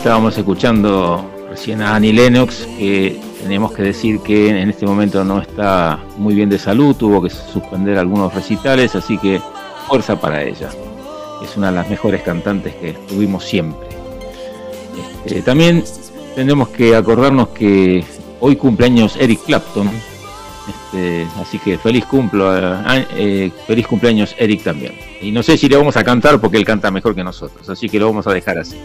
[0.00, 5.42] estábamos escuchando recién a Annie Lennox, que tenemos que decir que en este momento no
[5.42, 9.42] está muy bien de salud, tuvo que suspender algunos recitales, así que
[9.86, 10.70] fuerza para ella.
[11.44, 13.88] Es una de las mejores cantantes que tuvimos siempre.
[15.26, 15.84] Este, también
[16.34, 18.02] tenemos que acordarnos que
[18.40, 19.90] hoy cumpleaños Eric Clapton,
[20.66, 24.94] este, así que feliz cumplo, eh, eh, feliz cumpleaños Eric también.
[25.20, 27.90] Y no sé si le vamos a cantar porque él canta mejor que nosotros, así
[27.90, 28.78] que lo vamos a dejar así.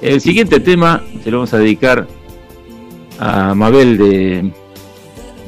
[0.00, 2.06] El siguiente tema se lo vamos a dedicar
[3.18, 4.50] a Mabel de,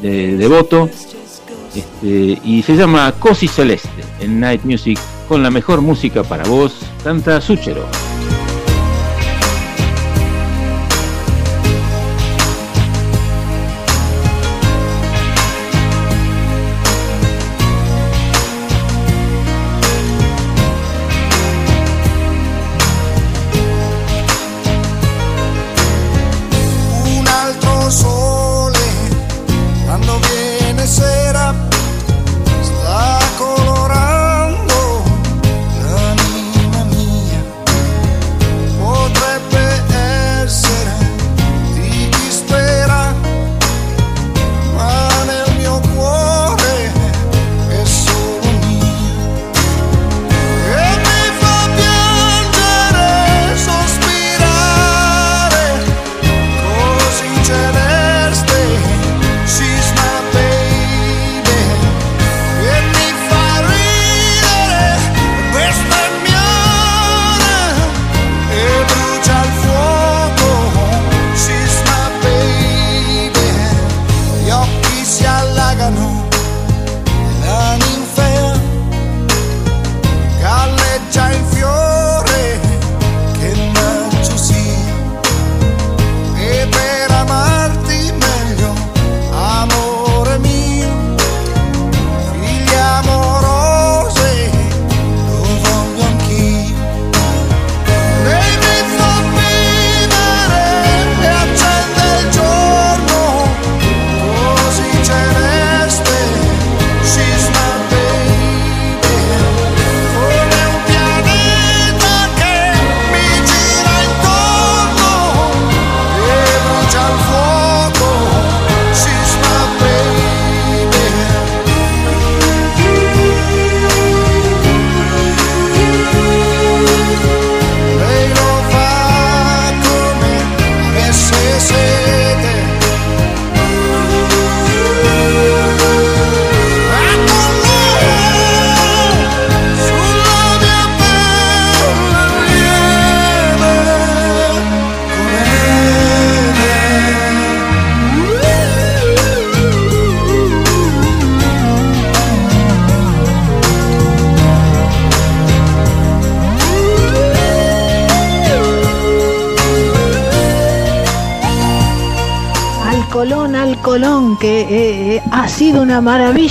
[0.02, 0.90] de Devoto
[1.74, 3.88] este, y se llama Cosi Celeste
[4.20, 7.86] en Night Music con la mejor música para vos, canta Suchero.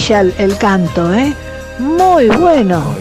[0.02, 1.34] Maravilla el, el canto, ¿eh?
[1.80, 2.96] Muy bueno.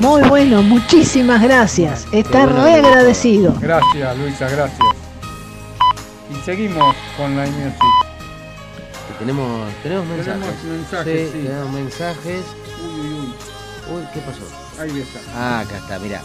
[0.00, 2.06] Muy bueno, muchísimas gracias.
[2.12, 3.54] Está re agradecido.
[3.60, 4.88] Gracias, Luisa, gracias.
[6.30, 7.74] Y seguimos con la music.
[9.18, 10.42] Tenemos, tenemos mensajes.
[10.42, 11.38] Tenemos mensajes, sí.
[11.42, 12.40] tenemos mensajes.
[12.84, 13.96] Uy, uy, uy.
[13.96, 14.42] Uy, ¿qué pasó?
[14.80, 15.20] Ahí está.
[15.34, 16.20] Ah, acá está, mira.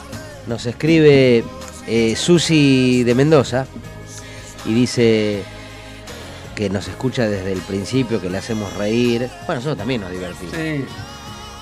[0.48, 1.46] Nos escribe
[1.88, 3.66] eh, Susi de Mendoza
[4.66, 5.44] y dice
[6.62, 9.28] que nos escucha desde el principio, que le hacemos reír.
[9.48, 10.54] Bueno, nosotros también nos divertimos.
[10.54, 10.86] Sí,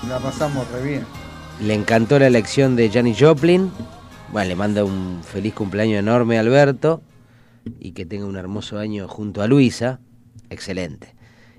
[0.10, 1.06] la pasamos re bien.
[1.62, 3.72] Le encantó la elección de Janis Joplin
[4.34, 7.02] Bueno, le manda un feliz cumpleaños enorme a Alberto
[7.80, 10.02] y que tenga un hermoso año junto a Luisa.
[10.50, 11.16] Excelente.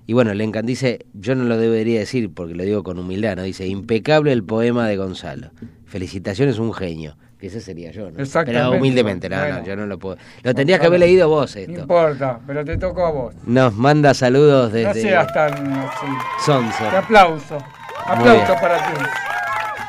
[0.07, 3.37] Y bueno, le encanta, dice, yo no lo debería decir porque lo digo con humildad,
[3.37, 3.43] ¿no?
[3.45, 5.51] Dice, impecable el poema de Gonzalo.
[5.87, 7.17] Felicitaciones, un genio.
[7.41, 8.21] Que ese sería yo, ¿no?
[8.21, 8.69] Exactamente.
[8.69, 9.59] Pero humildemente, no, Bueno.
[9.61, 10.19] no, yo no lo puedo.
[10.43, 11.81] Lo tendrías que haber leído vos No esto.
[11.81, 13.35] importa, pero te tocó a vos.
[13.47, 16.07] Nos manda saludos No desde seas tan así.
[16.45, 16.85] Sonso.
[16.91, 17.59] Te aplauso.
[18.07, 18.93] Aplauso para ti.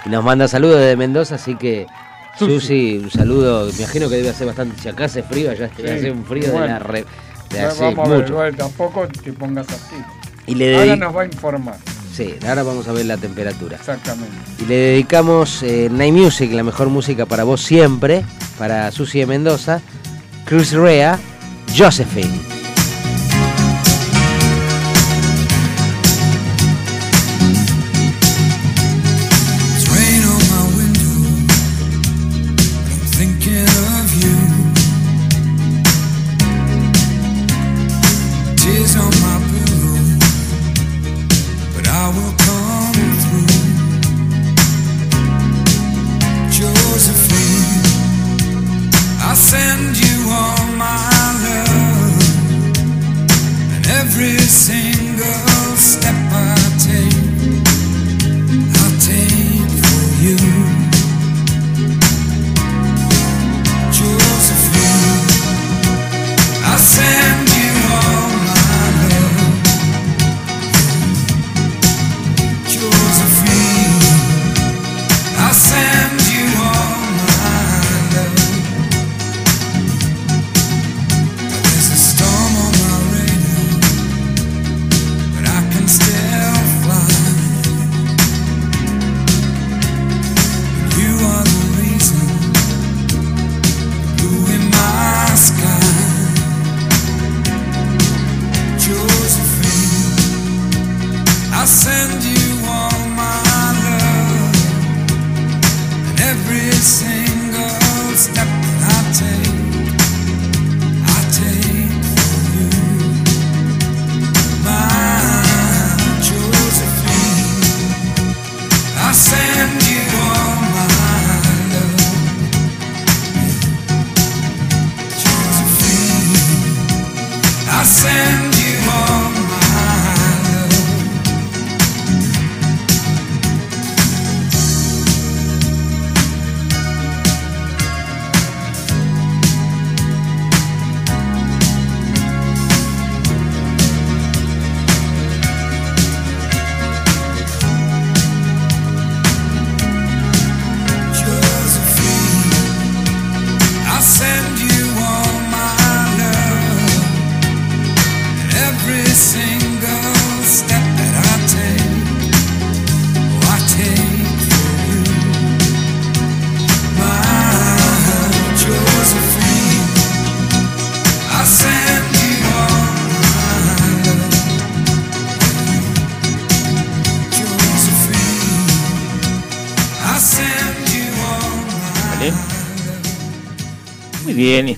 [0.06, 1.86] Y nos manda saludos desde Mendoza, así que
[2.38, 2.54] Susi.
[2.54, 3.66] Susi, un saludo.
[3.66, 4.80] Me imagino que debe hacer bastante.
[4.82, 7.06] Si acá hace frío, allá Sí, hace un frío de la re-
[7.50, 9.96] de hace Vamos a ver, tampoco te pongas así.
[10.48, 11.76] Y le Ahora nos va a informar.
[12.14, 13.78] Sí, ahora vamos a ver la temperatura.
[13.78, 14.36] Exactamente.
[14.60, 18.26] Y le dedicamos eh, Night Music, la mejor música para vos siempre,
[18.58, 19.82] para Susi de Mendoza,
[20.46, 21.18] Cruz Rea,
[21.76, 22.61] Josephine.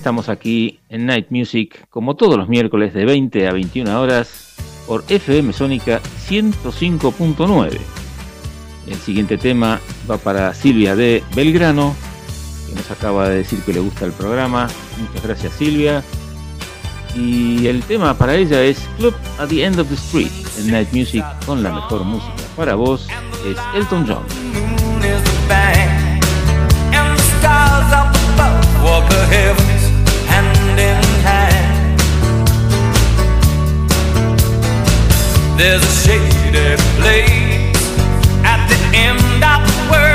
[0.04, 4.54] Estamos aquí en Night Music, como todos los miércoles de 20 a 21 horas,
[4.86, 7.78] por FM Sónica 105.9.
[8.86, 11.94] El siguiente tema va para Silvia de Belgrano,
[12.68, 14.68] que nos acaba de decir que le gusta el programa.
[15.00, 16.04] Muchas gracias Silvia.
[17.16, 20.92] Y el tema para ella es Club at the End of the Street en Night
[20.92, 22.34] Music con la mejor música.
[22.56, 23.08] Para vos
[23.46, 24.24] es Elton John.
[35.56, 37.78] There's a shaded place
[38.44, 40.13] at the end of the working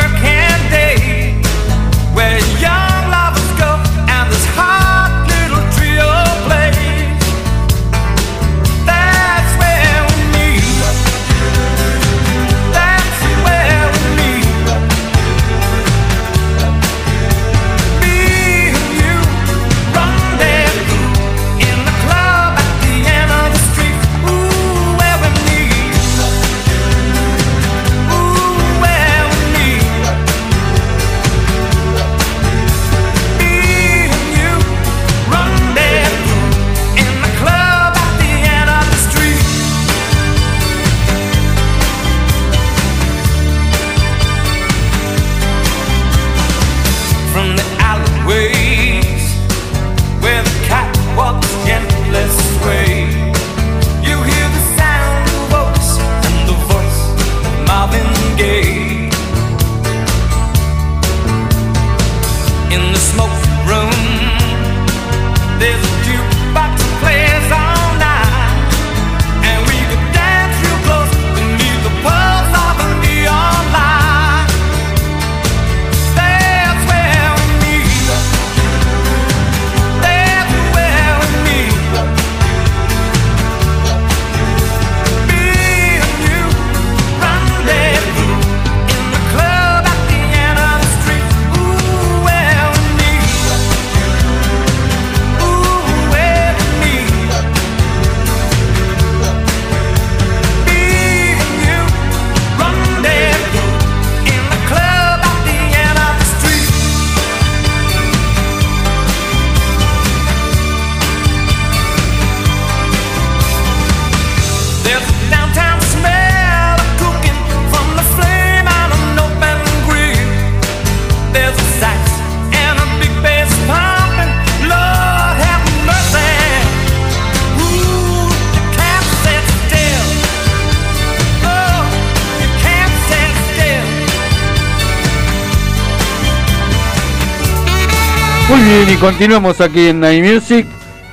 [139.00, 140.68] continuamos aquí en Night Music.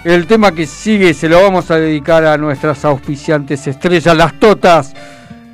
[0.05, 4.95] El tema que sigue se lo vamos a dedicar a nuestras auspiciantes estrellas, las Totas,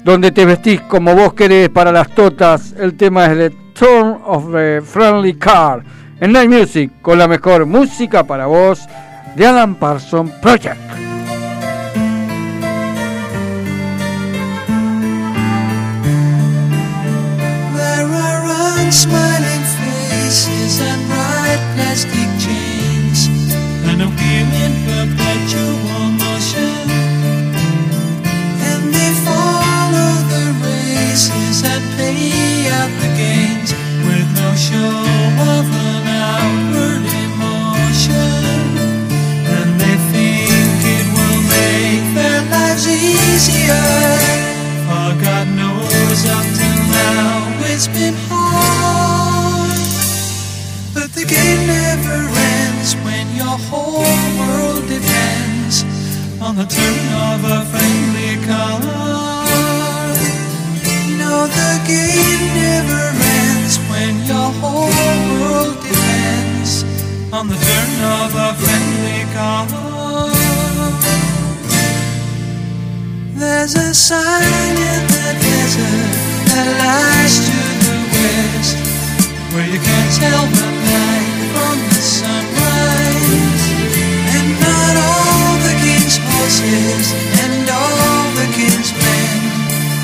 [0.02, 2.74] donde te vestís como vos querés para las Totas.
[2.78, 5.82] El tema es The Turn of the Friendly Car
[6.20, 8.86] en Night Music, con la mejor música para vos
[9.36, 10.91] de Alan Parson Project.
[21.52, 23.28] Bright plastic chains,
[23.88, 26.90] and a in perpetual motion.
[28.68, 33.72] And they follow the races and pay out the gains
[34.06, 35.01] with no show
[56.52, 58.82] on the turn of a friendly card.
[61.16, 63.02] No, the game never
[63.40, 64.92] ends when your whole
[65.40, 66.84] world depends
[67.32, 69.70] on the turn of a friendly card.
[73.34, 76.12] There's a sign in the desert
[76.48, 78.76] that lies to the west,
[79.54, 80.71] where you can't tell the
[86.42, 87.14] horses
[87.46, 89.30] and all the king's men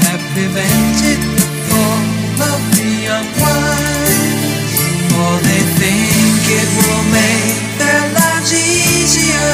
[0.06, 2.06] have prevented the fall
[2.54, 4.78] of the unwise.
[5.10, 9.50] For they think it will make their lives easier.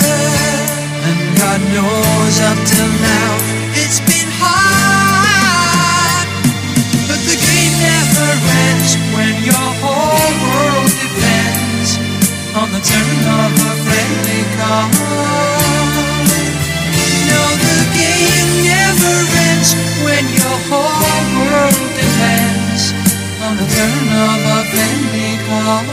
[1.08, 3.32] And God knows up till now
[3.80, 6.28] it's been hard.
[7.08, 8.28] But the game never
[8.68, 11.96] ends when your whole world depends
[12.60, 15.63] on the turn of a friendly card.
[21.54, 22.82] World depends
[23.46, 24.60] on the turn of a
[25.46, 25.86] card.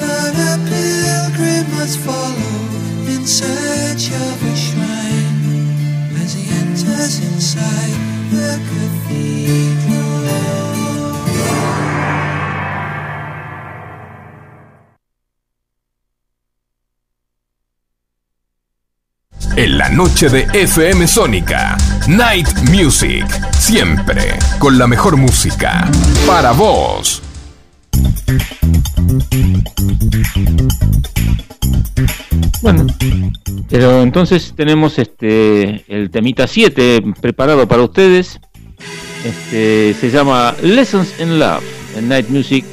[0.00, 2.56] But a pilgrim must follow
[3.14, 4.57] in search of a
[19.98, 21.76] noche de FM Sónica,
[22.06, 23.26] Night Music,
[23.58, 25.90] siempre con la mejor música
[26.24, 27.20] para vos.
[32.62, 32.86] Bueno,
[33.68, 38.38] pero entonces tenemos este el temita 7 preparado para ustedes.
[39.24, 41.64] Este se llama Lessons in Love
[41.96, 42.64] en Night Music.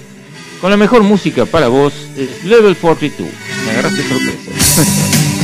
[0.61, 3.27] Con la mejor música para vos es Level 42.
[3.65, 5.31] Me agarraste sorpresa.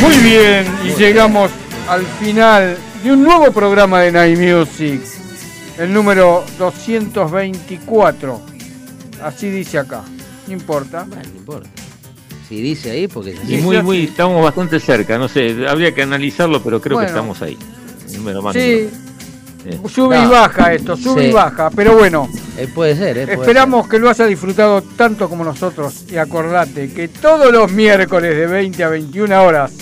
[0.00, 1.50] Muy bien, y llegamos
[1.88, 5.00] al final de un nuevo programa de Night Music,
[5.78, 8.40] el número 224.
[9.22, 10.02] Así dice acá,
[10.46, 11.04] no importa.
[11.04, 11.68] No importa.
[12.48, 13.36] Si dice ahí, porque...
[14.04, 17.58] Estamos bastante cerca, no sé, habría que analizarlo, pero creo que estamos ahí.
[18.16, 18.54] Número más.
[18.54, 18.88] Sí,
[19.64, 19.88] número.
[19.88, 21.28] sube y baja esto, sube Sí.
[21.28, 22.28] y baja, pero bueno,
[22.58, 26.92] Eh, puede ser, eh, puede esperamos que lo hayas disfrutado tanto como nosotros y acordate
[26.92, 29.72] que todos los miércoles de 20 a 21 horas,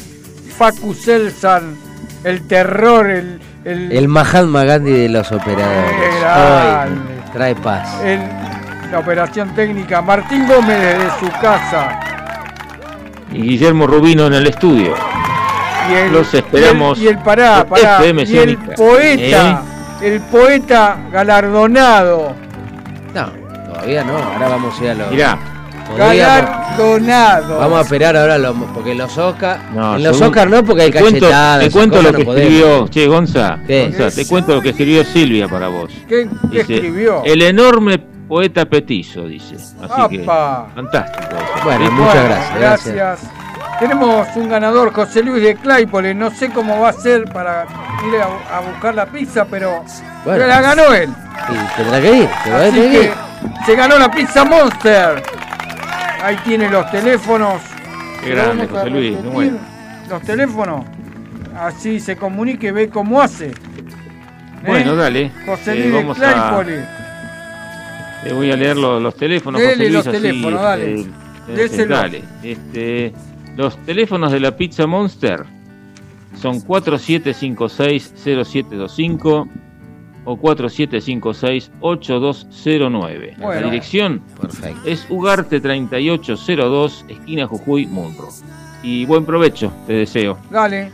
[0.57, 1.77] Facu Selsan,
[2.25, 3.93] el terror, el, el.
[3.93, 5.93] El Mahatma Gandhi de los operadores.
[5.93, 7.89] Hoy trae paz.
[8.05, 8.21] el-
[8.93, 12.01] la operación técnica, Martín Gómez desde su casa.
[13.33, 14.95] Y Guillermo Rubino en el estudio.
[15.89, 19.63] Y el, Los esperamos Y el, y el pará, por pará, FM y el poeta,
[20.03, 22.33] el poeta galardonado.
[23.15, 23.27] No,
[23.73, 24.17] todavía no.
[24.19, 25.11] Ahora vamos a ir a los.
[25.11, 25.39] Mirá,
[25.97, 27.59] Galardonado.
[27.59, 29.59] Vamos a esperar ahora los, porque los Oscar.
[29.75, 31.65] No, en los según- Oscar no, porque hay te cuento, cachetadas.
[31.65, 32.51] te cuento lo no que podemos.
[32.53, 33.85] escribió, che, Gonza, ¿Qué?
[33.97, 35.91] Gonza, te cuento lo que escribió Silvia para vos.
[36.09, 37.23] ¿Qué, qué Dice, escribió?
[37.25, 39.57] El enorme poeta petizo, dice.
[39.57, 41.27] Así que, fantástico.
[41.35, 41.65] eso.
[41.65, 42.95] Bueno, Sí, muchas Bueno, gracias, gracias.
[42.95, 43.31] gracias.
[43.81, 46.15] Tenemos un ganador, José Luis de Claypole.
[46.15, 47.67] No sé cómo va a ser para
[48.07, 49.87] ir a, a buscar la pizza, pero Bueno.
[50.25, 51.09] pero la ganó él.
[51.49, 52.29] Y tendrá que ir.
[52.45, 53.13] te va a Así tener que ir.
[53.65, 55.23] se ganó la pizza Monster.
[56.23, 57.63] Ahí tiene los teléfonos.
[58.23, 59.59] Qué grande, José Luis, muy bueno.
[60.11, 60.85] Los teléfonos.
[61.59, 63.47] Así se comunique y ve cómo hace.
[63.47, 63.55] ¿Eh?
[64.67, 65.31] Bueno, dale.
[65.47, 66.85] José Eh, Luis de vamos a, Claypole.
[68.25, 70.95] te voy a leer lo- los teléfonos, Dele José Luis, los así, teléfonos, dale.
[71.01, 71.07] eh,
[71.57, 72.23] eh, dale.
[72.43, 73.15] Este,
[73.57, 75.45] los teléfonos de la Pizza Monster
[76.37, 79.49] son 4756-0725
[80.25, 83.37] o 4756-8209.
[83.39, 83.65] La Bueno.
[83.67, 84.81] dirección Perfecto.
[84.85, 88.29] es Ugarte 3802, esquina Jujuy, Munro.
[88.83, 90.39] Y buen provecho, te deseo.
[90.51, 90.91] Dale.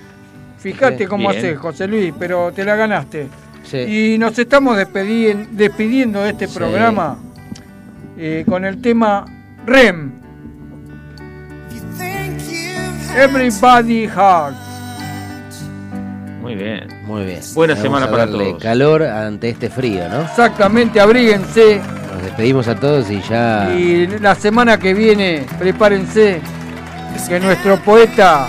[0.58, 1.38] Fíjate cómo Bien.
[1.38, 3.28] haces, José Luis, pero te la ganaste.
[3.62, 4.14] Sí.
[4.14, 6.58] Y nos estamos despidiendo de este Sí.
[6.58, 7.18] programa
[8.18, 9.26] eh, con el tema
[9.66, 10.15] REM.
[13.16, 14.54] Everybody Heart.
[16.40, 16.86] Muy bien.
[17.04, 17.40] Muy bien.
[17.54, 18.62] Buena Vamos semana a para darle todos.
[18.62, 20.22] calor ante este frío, ¿no?
[20.22, 21.80] Exactamente, abríguense.
[22.12, 23.72] Nos despedimos a todos y ya.
[23.74, 26.40] Y la semana que viene, prepárense,
[27.28, 28.46] que nuestro poeta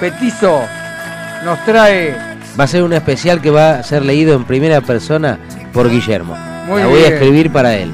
[0.00, 0.60] Petizo
[1.44, 2.14] nos trae.
[2.58, 5.38] Va a ser un especial que va a ser leído en primera persona
[5.72, 6.36] por Guillermo.
[6.66, 7.12] Muy La voy a bien.
[7.14, 7.92] escribir para él.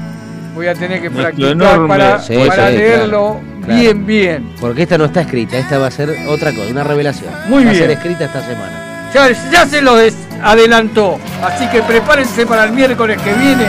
[0.55, 3.79] Voy a tener que Nuestro practicar enorme para, Sí, para sí, leerlo claro, claro.
[3.81, 4.53] bien, bien.
[4.59, 7.31] Porque esta no está escrita, esta va a ser otra cosa, una revelación.
[7.47, 7.83] Muy va bien.
[7.83, 9.09] a ser escrita esta semana.
[9.13, 9.97] Ya, ya se lo
[10.43, 11.19] adelantó.
[11.43, 13.65] Así que prepárense para el miércoles que viene.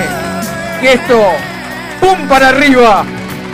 [0.81, 1.21] Que esto,
[2.01, 2.29] ¡pum!
[2.29, 3.05] para arriba.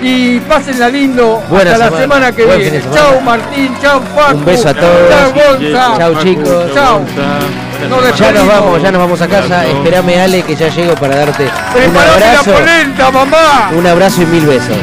[0.00, 2.30] Y pásenla lindo Buena hasta la semana.
[2.30, 2.80] que Buen viene.
[2.94, 4.36] Chao Martín, chao Paco.
[4.36, 5.08] Un beso a todos.
[5.10, 5.94] Chao Gonza.
[5.98, 6.74] Chao, chicos.
[6.74, 7.00] Chao.
[8.16, 9.60] Ya nos vamos, ya nos vamos a casa.
[9.60, 9.76] Abrazo.
[9.78, 12.52] Espérame, Ale, que ya llego para darte un Preparate la abrazo.
[12.52, 13.70] polenta, mamá.
[13.76, 14.76] Un abrazo y mil besos.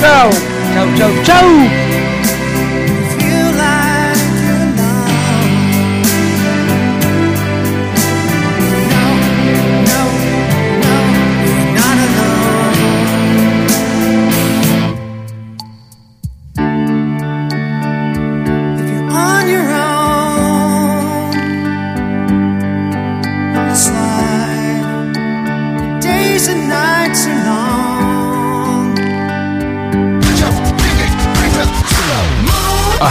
[0.00, 0.30] Chao.
[0.72, 1.50] Chao, chao, chao.
[1.50, 1.89] feel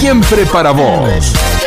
[0.00, 1.59] siempre para vos.